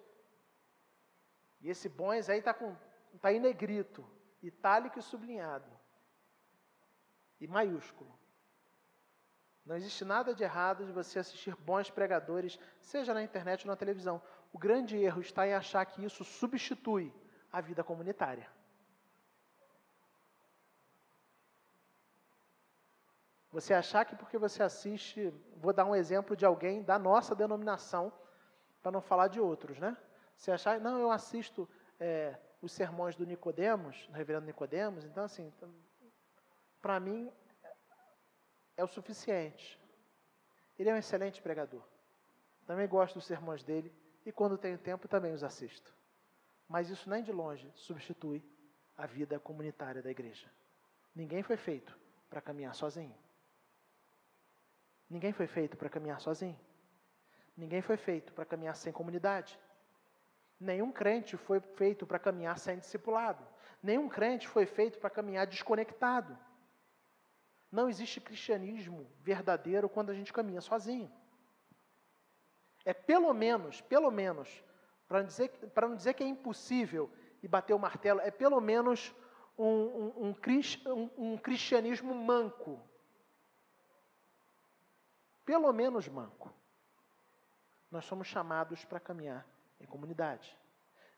E 1.61 1.69
esse 1.69 1.89
bons 1.89 2.29
aí 2.29 2.39
está 2.39 2.55
tá 3.21 3.33
em 3.33 3.41
negrito, 3.41 4.05
itálico 4.43 4.99
e 4.99 5.03
sublinhado. 5.03 5.71
E 7.41 7.47
maiúsculo. 7.47 8.19
Não 9.65 9.77
existe 9.77 10.05
nada 10.05 10.35
de 10.35 10.43
errado 10.43 10.87
de 10.87 10.93
você 10.93 11.19
assistir 11.19 11.55
bons 11.57 11.91
pregadores, 11.91 12.59
seja 12.81 13.13
na 13.13 13.23
internet 13.23 13.67
ou 13.67 13.71
na 13.71 13.77
televisão. 13.77 14.23
O 14.51 14.59
grande 14.59 14.97
erro 14.97 15.21
está 15.21 15.47
em 15.47 15.53
achar 15.53 15.85
que 15.85 16.03
isso 16.03 16.25
substitui 16.25 17.13
a 17.53 17.61
vida 17.61 17.85
comunitária. 17.85 18.51
Você 23.51 23.73
achar 23.73 24.05
que 24.05 24.15
porque 24.15 24.37
você 24.37 24.63
assiste, 24.63 25.33
vou 25.57 25.73
dar 25.73 25.85
um 25.85 25.95
exemplo 25.95 26.37
de 26.37 26.45
alguém 26.45 26.83
da 26.83 26.99
nossa 26.99 27.35
denominação, 27.35 28.13
para 28.83 28.93
não 28.93 29.01
falar 29.01 29.29
de 29.29 29.41
outros, 29.41 29.79
né? 29.79 29.97
Você 30.37 30.51
achar, 30.51 30.81
não, 30.81 31.01
eu 31.01 31.11
assisto 31.11 31.69
é, 31.99 32.39
os 32.63 32.73
sermões 32.73 33.17
do 33.17 33.27
Nicodemos, 33.27 34.07
do 34.07 34.13
reverendo 34.13 34.47
Nicodemos, 34.47 35.05
então 35.05 35.25
assim, 35.25 35.53
para 36.81 37.01
mim 37.01 37.33
é 38.77 38.85
o 38.85 38.89
suficiente. 38.89 39.79
Ele 40.79 40.91
é 40.91 40.95
um 40.95 40.99
excelente 40.99 41.43
pregador. 41.43 41.83
Também 42.67 42.87
gosto 42.87 43.15
dos 43.15 43.25
sermões 43.25 43.65
dele 43.65 43.93
e 44.25 44.31
quando 44.31 44.57
tenho 44.57 44.79
tempo 44.79 45.09
também 45.09 45.33
os 45.33 45.43
assisto. 45.43 45.93
Mas 46.69 46.91
isso 46.91 47.09
nem 47.11 47.23
de 47.23 47.33
longe 47.33 47.71
substitui 47.75 48.45
a 48.97 49.07
vida 49.07 49.41
comunitária 49.41 50.03
da 50.03 50.11
igreja. 50.11 50.49
Ninguém 51.15 51.43
foi 51.43 51.57
feito 51.57 51.99
para 52.29 52.41
caminhar 52.41 52.75
sozinho. 52.75 53.15
Ninguém 55.09 55.33
foi 55.33 55.47
feito 55.47 55.77
para 55.77 55.89
caminhar 55.89 56.21
sozinho. 56.21 56.59
Ninguém 57.57 57.81
foi 57.81 57.97
feito 57.97 58.33
para 58.33 58.45
caminhar 58.45 58.77
sem 58.77 58.93
comunidade. 58.93 59.59
Nenhum 60.61 60.93
crente 60.93 61.37
foi 61.37 61.61
feito 61.61 62.07
para 62.07 62.19
caminhar 62.19 62.59
sem 62.59 62.79
discipulado. 62.79 63.45
Nenhum 63.83 64.09
crente 64.09 64.47
foi 64.47 64.67
feito 64.67 64.99
para 64.99 65.11
caminhar 65.11 65.47
desconectado. 65.47 66.37
Não 67.71 67.89
existe 67.89 68.21
cristianismo 68.21 69.07
verdadeiro 69.21 69.89
quando 69.89 70.11
a 70.11 70.15
gente 70.15 70.33
caminha 70.33 70.61
sozinho. 70.61 71.11
É 72.85 72.95
pelo 72.95 73.33
menos, 73.33 73.81
pelo 73.83 74.11
menos, 74.11 74.65
para 75.07 75.21
não 75.21 75.27
dizer, 75.27 75.53
não 75.77 75.95
dizer 75.95 76.15
que 76.15 76.25
é 76.25 76.27
impossível 76.27 77.11
e 77.43 77.49
bater 77.49 77.75
o 77.75 77.79
martelo, 77.79 78.21
é 78.21 78.31
pelo 78.31 78.61
menos 78.61 79.15
um, 79.57 79.67
um, 79.67 80.35
um, 80.87 81.11
um 81.33 81.37
cristianismo 81.37 82.15
manco. 82.15 82.81
Pelo 85.49 85.73
menos 85.73 86.07
manco. 86.07 86.53
Nós 87.91 88.05
somos 88.05 88.27
chamados 88.27 88.85
para 88.85 89.01
caminhar 89.01 89.47
em 89.81 89.87
comunidade. 89.87 90.55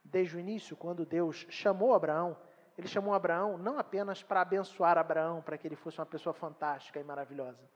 Desde 0.04 0.36
o 0.36 0.38
início, 0.38 0.76
quando 0.76 1.04
Deus 1.04 1.48
chamou 1.50 1.92
Abraão, 1.92 2.40
ele 2.78 2.86
chamou 2.86 3.12
Abraão 3.12 3.58
não 3.58 3.76
apenas 3.76 4.22
para 4.22 4.42
abençoar 4.42 4.96
Abraão, 4.96 5.42
para 5.42 5.58
que 5.58 5.66
ele 5.66 5.74
fosse 5.74 5.98
uma 5.98 6.06
pessoa 6.06 6.32
fantástica 6.32 7.00
e 7.00 7.02
maravilhosa. 7.02 7.68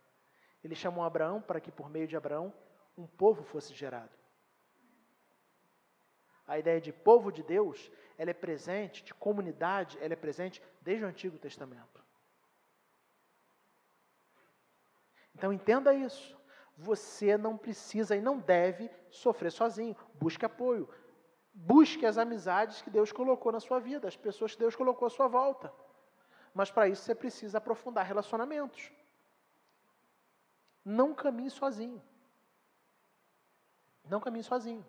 Ele 0.63 0.77
chamou 0.77 1.03
Abraão 1.03 1.43
para 1.43 1.61
que, 1.61 1.73
por 1.73 1.91
meio 1.91 2.07
de 2.07 2.17
Abraão, 2.17 2.55
um 2.97 3.05
povo 3.05 3.43
fosse 3.43 3.75
gerado. 3.75 4.17
A 6.47 6.57
ideia 6.57 6.81
de 6.81 6.93
povo 6.93 7.33
de 7.33 7.43
Deus, 7.43 7.91
ela 8.17 8.31
é 8.31 8.35
presente, 8.35 9.03
de 9.03 9.13
comunidade, 9.13 9.99
ela 10.01 10.13
é 10.13 10.17
presente 10.17 10.63
desde 10.81 11.05
o 11.05 11.09
Antigo 11.09 11.37
Testamento. 11.37 12.01
Então 15.35 15.53
entenda 15.53 15.93
isso. 15.93 16.44
Você 16.77 17.37
não 17.37 17.57
precisa 17.57 18.17
e 18.17 18.21
não 18.21 18.39
deve 18.39 18.91
sofrer 19.11 19.51
sozinho. 19.51 19.97
Busque 20.15 20.45
apoio. 20.45 20.89
Busque 21.53 22.05
as 22.05 22.19
amizades 22.19 22.83
que 22.83 22.91
Deus 22.91 23.13
colocou 23.13 23.53
na 23.53 23.61
sua 23.61 23.79
vida, 23.79 24.09
as 24.09 24.17
pessoas 24.17 24.53
que 24.55 24.59
Deus 24.59 24.75
colocou 24.75 25.07
à 25.07 25.11
sua 25.11 25.29
volta. 25.29 25.73
Mas 26.53 26.71
para 26.71 26.89
isso 26.89 27.03
você 27.03 27.15
precisa 27.15 27.59
aprofundar 27.59 28.05
relacionamentos. 28.05 28.91
Não 30.85 31.15
caminhe 31.15 31.51
sozinho. 31.51 32.03
Não 34.09 34.21
caminhe 34.21 34.45
sozinho. 34.45 34.85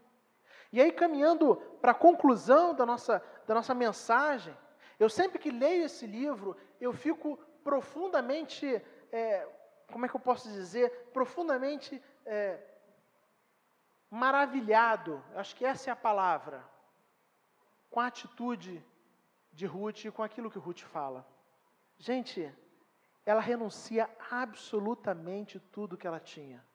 E 0.71 0.81
aí, 0.81 0.91
caminhando 0.91 1.55
para 1.79 1.91
a 1.91 1.95
conclusão 1.95 2.73
da 2.73 2.85
nossa, 2.85 3.23
da 3.47 3.53
nossa 3.53 3.73
mensagem, 3.73 4.55
eu 4.99 5.09
sempre 5.09 5.39
que 5.39 5.51
leio 5.51 5.85
esse 5.85 6.05
livro, 6.05 6.57
eu 6.81 6.91
fico 6.91 7.37
profundamente, 7.63 8.81
é, 9.11 9.47
como 9.91 10.05
é 10.05 10.09
que 10.09 10.15
eu 10.15 10.19
posso 10.19 10.49
dizer, 10.49 11.09
profundamente 11.13 12.01
é, 12.25 12.59
maravilhado, 14.09 15.23
acho 15.35 15.55
que 15.55 15.65
essa 15.65 15.89
é 15.89 15.93
a 15.93 15.95
palavra, 15.95 16.63
com 17.89 17.99
a 17.99 18.07
atitude 18.07 18.83
de 19.51 19.65
Ruth 19.65 20.05
e 20.05 20.11
com 20.11 20.23
aquilo 20.23 20.51
que 20.51 20.59
Ruth 20.59 20.81
fala. 20.81 21.25
Gente, 21.97 22.53
ela 23.25 23.41
renuncia 23.41 24.09
absolutamente 24.29 25.59
tudo 25.59 25.97
que 25.97 26.05
ela 26.05 26.19
tinha 26.19 26.65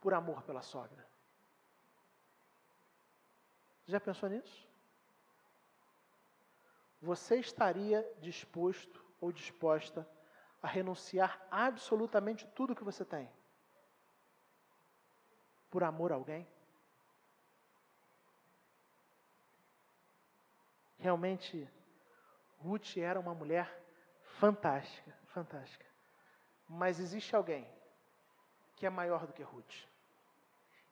por 0.00 0.14
amor 0.14 0.42
pela 0.42 0.62
sogra. 0.62 1.06
Já 3.86 4.00
pensou 4.00 4.28
nisso? 4.28 4.66
Você 7.00 7.36
estaria 7.36 8.06
disposto 8.20 9.04
ou 9.20 9.30
disposta 9.30 10.08
a 10.64 10.66
renunciar 10.66 11.46
absolutamente 11.50 12.46
tudo 12.54 12.74
que 12.74 12.82
você 12.82 13.04
tem 13.04 13.30
por 15.70 15.84
amor 15.84 16.10
a 16.10 16.14
alguém? 16.14 16.48
Realmente, 20.96 21.70
Ruth 22.56 22.96
era 22.96 23.20
uma 23.20 23.34
mulher 23.34 23.78
fantástica, 24.40 25.14
fantástica. 25.26 25.84
Mas 26.66 26.98
existe 26.98 27.36
alguém 27.36 27.68
que 28.74 28.86
é 28.86 28.90
maior 28.90 29.26
do 29.26 29.34
que 29.34 29.42
Ruth. 29.42 29.74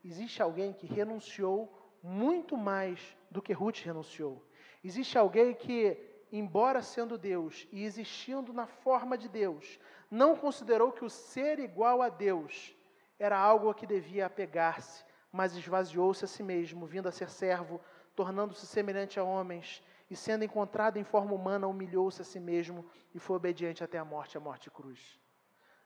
Existe 0.04 0.42
alguém 0.42 0.74
que 0.74 0.86
renunciou 0.86 1.96
muito 2.02 2.58
mais 2.58 3.16
do 3.30 3.40
que 3.40 3.54
Ruth 3.54 3.78
renunciou. 3.78 4.46
Existe 4.84 5.16
alguém 5.16 5.54
que, 5.54 6.11
embora 6.32 6.80
sendo 6.80 7.18
Deus 7.18 7.68
e 7.70 7.84
existindo 7.84 8.52
na 8.52 8.66
forma 8.66 9.18
de 9.18 9.28
Deus, 9.28 9.78
não 10.10 10.34
considerou 10.34 10.90
que 10.90 11.04
o 11.04 11.10
ser 11.10 11.58
igual 11.58 12.00
a 12.00 12.08
Deus 12.08 12.74
era 13.18 13.38
algo 13.38 13.68
a 13.68 13.74
que 13.74 13.86
devia 13.86 14.26
apegar-se, 14.26 15.04
mas 15.30 15.54
esvaziou-se 15.54 16.24
a 16.24 16.28
si 16.28 16.42
mesmo, 16.42 16.86
vindo 16.86 17.08
a 17.08 17.12
ser 17.12 17.28
servo, 17.28 17.80
tornando-se 18.16 18.66
semelhante 18.66 19.20
a 19.20 19.24
homens, 19.24 19.82
e 20.10 20.16
sendo 20.16 20.44
encontrado 20.44 20.98
em 20.98 21.04
forma 21.04 21.32
humana, 21.32 21.66
humilhou-se 21.66 22.20
a 22.20 22.24
si 22.24 22.40
mesmo 22.40 22.84
e 23.14 23.18
foi 23.18 23.36
obediente 23.36 23.84
até 23.84 23.98
a 23.98 24.04
morte, 24.04 24.36
a 24.36 24.40
morte 24.40 24.70
cruz. 24.70 25.18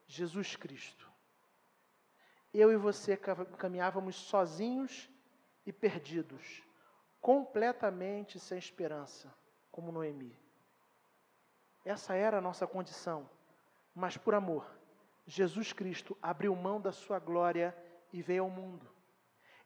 Jesus 0.07 0.57
Cristo. 0.57 1.11
Eu 2.53 2.73
e 2.73 2.77
você 2.77 3.17
caminhávamos 3.59 4.17
sozinhos 4.17 5.11
e 5.65 5.73
perdidos, 5.73 6.63
completamente 7.21 8.41
sem 8.41 8.59
esperança, 8.59 9.33
como 9.77 9.93
Noemi. 9.93 10.35
Essa 11.85 12.15
era 12.15 12.39
a 12.39 12.41
nossa 12.41 12.67
condição, 12.67 13.29
mas 13.95 14.17
por 14.17 14.35
amor, 14.35 14.67
Jesus 15.27 15.71
Cristo 15.71 16.17
abriu 16.23 16.57
mão 16.57 16.81
da 16.81 16.91
sua 16.91 17.19
glória 17.19 17.77
e 18.11 18.23
veio 18.23 18.45
ao 18.45 18.51
mundo. 18.51 18.91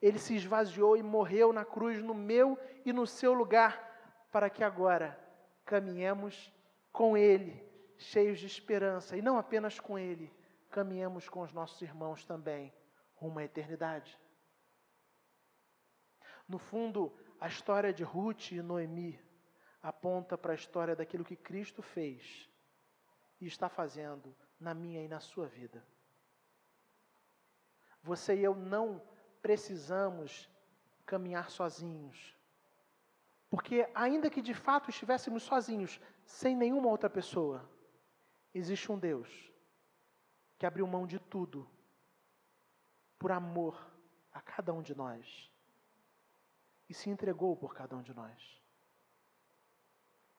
Ele 0.03 0.19
se 0.19 0.35
esvaziou 0.35 0.97
e 0.97 1.03
morreu 1.03 1.53
na 1.53 1.65
cruz 1.65 2.03
no 2.03 2.13
meu 2.13 2.59
e 2.85 2.93
no 2.93 3.07
seu 3.07 3.33
lugar, 3.33 3.89
para 4.33 4.51
que 4.51 4.65
agora 4.65 5.17
caminhemos 5.65 6.53
com 6.93 7.17
Ele, 7.17 7.65
cheios 7.97 8.41
de 8.41 8.47
esperança, 8.47 9.17
e 9.17 9.23
não 9.23 9.39
apenas 9.39 9.79
com 9.79 9.97
Ele, 9.97 10.33
caminhemos 10.71 11.29
com 11.29 11.41
os 11.43 11.53
nossos 11.53 11.81
irmãos 11.83 12.25
também, 12.25 12.75
rumo 13.15 13.39
à 13.39 13.45
eternidade. 13.45 14.19
No 16.49 16.59
fundo, 16.59 17.17
a 17.41 17.47
história 17.47 17.93
de 17.93 18.03
Ruth 18.03 18.51
e 18.51 18.61
Noemi 18.61 19.30
aponta 19.83 20.37
para 20.37 20.53
a 20.53 20.55
história 20.55 20.95
daquilo 20.95 21.25
que 21.25 21.37
Cristo 21.37 21.83
fez 21.83 22.49
e 23.41 23.47
está 23.47 23.69
fazendo 23.69 24.35
na 24.59 24.75
minha 24.75 25.03
e 25.03 25.09
na 25.09 25.21
sua 25.21 25.47
vida. 25.47 25.85
Você 28.03 28.37
e 28.37 28.45
eu 28.45 28.55
não 28.55 29.03
precisamos 29.43 30.49
caminhar 31.07 31.51
sozinhos. 31.51 32.37
Porque, 33.49 33.89
ainda 33.95 34.31
que 34.31 34.41
de 34.41 34.55
fato 34.55 34.91
estivéssemos 34.91 35.43
sozinhos, 35.43 36.01
sem 36.25 36.55
nenhuma 36.55 36.89
outra 36.89 37.11
pessoa, 37.11 37.69
existe 38.55 38.93
um 38.93 38.99
Deus 38.99 39.29
que 40.57 40.67
abriu 40.67 40.87
mão 40.87 41.07
de 41.07 41.19
tudo 41.19 41.69
por 43.19 43.33
amor 43.33 43.91
a 44.33 44.41
cada 44.41 44.73
um 44.73 44.83
de 44.83 44.95
nós 44.95 45.51
e 46.89 46.95
se 46.95 47.11
entregou 47.11 47.57
por 47.57 47.75
cada 47.75 47.97
um 47.97 48.03
de 48.03 48.15
nós. 48.15 48.60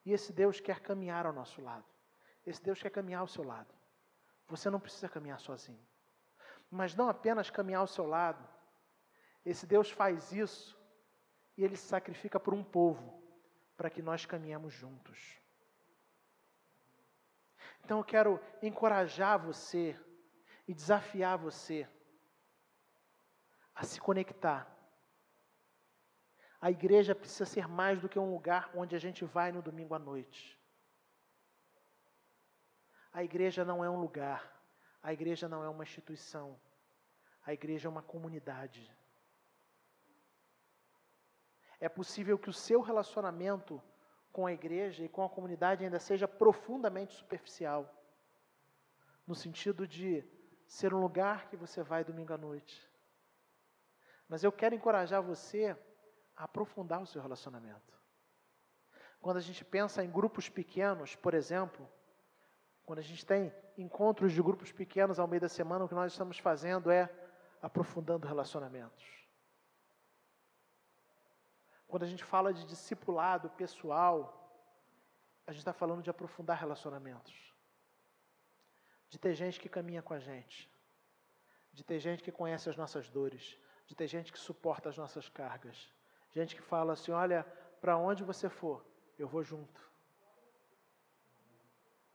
E 0.06 0.12
esse 0.12 0.34
Deus 0.34 0.60
quer 0.60 0.80
caminhar 0.80 1.26
ao 1.26 1.34
nosso 1.34 1.62
lado. 1.62 1.86
Esse 2.46 2.62
Deus 2.62 2.82
quer 2.82 2.90
caminhar 2.90 3.22
ao 3.22 3.28
seu 3.28 3.44
lado. 3.44 3.74
Você 4.48 4.70
não 4.70 4.80
precisa 4.80 5.08
caminhar 5.08 5.40
sozinho. 5.40 5.86
Mas 6.70 6.96
não 6.96 7.10
apenas 7.10 7.50
caminhar 7.50 7.82
ao 7.82 7.88
seu 7.88 8.06
lado, 8.06 8.48
esse 9.46 9.66
Deus 9.66 9.92
faz 9.92 10.32
isso 10.32 10.80
e 11.58 11.64
ele 11.64 11.76
se 11.76 11.88
sacrifica 11.88 12.40
por 12.40 12.54
um 12.54 12.64
povo 12.64 13.22
para 13.76 13.90
que 13.90 14.02
nós 14.02 14.26
caminhemos 14.26 14.74
juntos. 14.74 15.40
Então 17.84 17.98
eu 17.98 18.04
quero 18.04 18.40
encorajar 18.62 19.40
você 19.40 20.00
e 20.68 20.74
desafiar 20.74 21.38
você 21.38 21.88
a 23.76 23.84
se 23.84 24.00
conectar. 24.00 24.68
A 26.62 26.70
igreja 26.70 27.16
precisa 27.16 27.46
ser 27.46 27.68
mais 27.68 28.00
do 28.00 28.08
que 28.08 28.20
um 28.20 28.32
lugar 28.32 28.70
onde 28.76 28.96
a 28.96 29.00
gente 29.00 29.26
vai 29.26 29.52
no 29.52 29.64
domingo 29.64 29.96
à 29.96 30.00
noite. 30.00 30.56
A 33.12 33.24
igreja 33.24 33.66
não 33.66 33.84
é 33.84 33.90
um 33.90 34.00
lugar, 34.00 34.40
a 35.02 35.12
igreja 35.12 35.50
não 35.50 35.64
é 35.64 35.70
uma 35.70 35.84
instituição, 35.84 36.58
a 37.44 37.52
igreja 37.52 37.88
é 37.88 37.92
uma 37.92 38.04
comunidade. 38.04 38.96
É 41.80 41.90
possível 41.90 42.38
que 42.38 42.50
o 42.50 42.54
seu 42.54 42.80
relacionamento 42.80 43.82
com 44.32 44.46
a 44.46 44.54
igreja 44.54 45.04
e 45.04 45.10
com 45.10 45.24
a 45.24 45.30
comunidade 45.30 45.84
ainda 45.84 46.00
seja 46.00 46.28
profundamente 46.28 47.14
superficial, 47.14 47.92
no 49.26 49.34
sentido 49.34 49.88
de 49.88 50.24
ser 50.68 50.94
um 50.94 51.02
lugar 51.02 51.50
que 51.50 51.58
você 51.58 51.82
vai 51.82 52.04
domingo 52.04 52.34
à 52.34 52.38
noite. 52.38 52.88
Mas 54.30 54.44
eu 54.44 54.52
quero 54.52 54.76
encorajar 54.76 55.22
você 55.24 55.76
a 56.36 56.44
aprofundar 56.44 57.02
o 57.02 57.06
seu 57.06 57.22
relacionamento. 57.22 58.00
Quando 59.22 59.38
a 59.38 59.42
gente 59.42 59.64
pensa 59.64 60.04
em 60.04 60.10
grupos 60.10 60.50
pequenos, 60.50 61.16
por 61.16 61.34
exemplo, 61.34 61.88
quando 62.84 63.00
a 63.00 63.04
gente 63.04 63.26
tem 63.26 63.54
encontros 63.78 64.34
de 64.34 64.42
grupos 64.42 64.72
pequenos 64.72 65.20
ao 65.20 65.28
meio 65.28 65.42
da 65.42 65.50
semana, 65.50 65.86
o 65.86 65.88
que 65.88 65.94
nós 65.94 66.12
estamos 66.12 66.38
fazendo 66.40 66.90
é 66.90 67.10
aprofundando 67.62 68.28
relacionamentos. 68.28 69.06
Quando 71.88 72.04
a 72.04 72.08
gente 72.08 72.24
fala 72.24 72.54
de 72.54 72.66
discipulado 72.66 73.50
pessoal, 73.52 74.42
a 75.46 75.52
gente 75.52 75.60
está 75.60 75.74
falando 75.74 76.02
de 76.02 76.10
aprofundar 76.10 76.58
relacionamentos. 76.58 77.54
De 79.10 79.20
ter 79.20 79.34
gente 79.36 79.60
que 79.60 79.68
caminha 79.68 80.02
com 80.02 80.14
a 80.14 80.20
gente. 80.20 80.72
De 81.74 81.84
ter 81.84 82.00
gente 82.00 82.24
que 82.24 82.32
conhece 82.32 82.70
as 82.70 82.78
nossas 82.78 83.10
dores. 83.10 83.60
De 83.86 83.94
ter 83.94 84.08
gente 84.08 84.32
que 84.32 84.40
suporta 84.40 84.90
as 84.90 84.98
nossas 84.98 85.28
cargas. 85.28 85.92
Gente 86.32 86.56
que 86.56 86.62
fala 86.62 86.94
assim: 86.94 87.12
olha, 87.12 87.44
para 87.80 87.98
onde 87.98 88.24
você 88.24 88.50
for, 88.50 88.86
eu 89.18 89.28
vou 89.28 89.44
junto. 89.44 89.92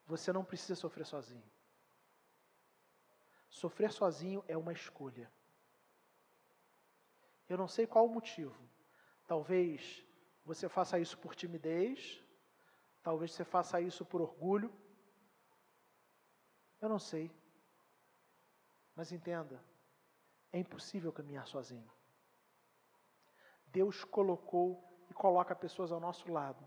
Você 0.06 0.32
não 0.32 0.44
precisa 0.44 0.74
sofrer 0.74 1.06
sozinho. 1.06 1.42
Sofrer 3.48 3.92
sozinho 3.92 4.44
é 4.46 4.56
uma 4.56 4.72
escolha. 4.72 5.30
Eu 7.48 7.56
não 7.56 7.68
sei 7.68 7.86
qual 7.86 8.06
o 8.06 8.08
motivo, 8.08 8.66
Talvez 9.26 10.04
você 10.44 10.68
faça 10.68 10.98
isso 11.00 11.18
por 11.18 11.34
timidez, 11.34 12.22
talvez 13.02 13.32
você 13.32 13.44
faça 13.44 13.80
isso 13.80 14.04
por 14.04 14.20
orgulho. 14.20 14.72
Eu 16.80 16.88
não 16.88 16.98
sei. 16.98 17.30
Mas 18.94 19.10
entenda, 19.10 19.60
é 20.52 20.58
impossível 20.60 21.12
caminhar 21.12 21.46
sozinho. 21.48 21.90
Deus 23.78 24.04
colocou 24.04 24.82
e 25.10 25.14
coloca 25.14 25.54
pessoas 25.54 25.92
ao 25.92 26.00
nosso 26.00 26.32
lado 26.32 26.62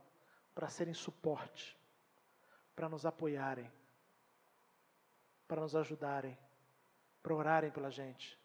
para 0.54 0.70
serem 0.70 0.94
suporte, 0.94 1.76
para 2.76 2.88
nos 2.88 3.06
apoiarem, 3.06 3.72
para 5.48 5.62
nos 5.62 5.76
ajudarem, 5.76 6.38
para 7.24 7.34
orarem 7.34 7.72
pela 7.72 7.90
gente, 7.90 8.40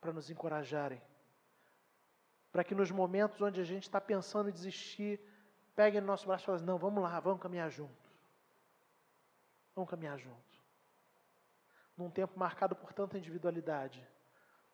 para 0.00 0.12
nos 0.12 0.30
encorajarem 0.30 1.02
para 2.56 2.64
que 2.64 2.74
nos 2.74 2.90
momentos 2.90 3.42
onde 3.42 3.60
a 3.60 3.64
gente 3.64 3.82
está 3.82 4.00
pensando 4.00 4.48
em 4.48 4.52
desistir, 4.52 5.20
peguem 5.74 6.00
no 6.00 6.06
nosso 6.06 6.26
braço 6.26 6.44
e 6.44 6.46
falem: 6.46 6.64
não, 6.64 6.78
vamos 6.78 7.02
lá, 7.02 7.20
vamos 7.20 7.42
caminhar 7.42 7.70
junto. 7.70 8.10
Vamos 9.74 9.90
caminhar 9.90 10.18
junto. 10.18 10.64
Num 11.94 12.08
tempo 12.08 12.38
marcado 12.38 12.74
por 12.74 12.94
tanta 12.94 13.18
individualidade, 13.18 14.02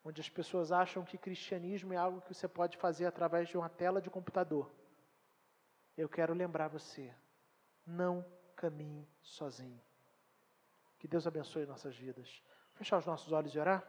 onde 0.03 0.19
as 0.19 0.29
pessoas 0.29 0.71
acham 0.71 1.05
que 1.05 1.17
cristianismo 1.17 1.93
é 1.93 1.97
algo 1.97 2.21
que 2.21 2.33
você 2.33 2.47
pode 2.47 2.77
fazer 2.77 3.05
através 3.05 3.47
de 3.47 3.57
uma 3.57 3.69
tela 3.69 4.01
de 4.01 4.09
computador. 4.09 4.71
Eu 5.95 6.09
quero 6.09 6.33
lembrar 6.33 6.67
você: 6.67 7.13
não 7.85 8.25
caminhe 8.55 9.07
sozinho. 9.21 9.81
Que 10.99 11.07
Deus 11.07 11.27
abençoe 11.27 11.65
nossas 11.65 11.95
vidas. 11.95 12.41
Fechar 12.73 12.97
os 12.97 13.05
nossos 13.05 13.31
olhos 13.31 13.53
e 13.53 13.59
orar? 13.59 13.83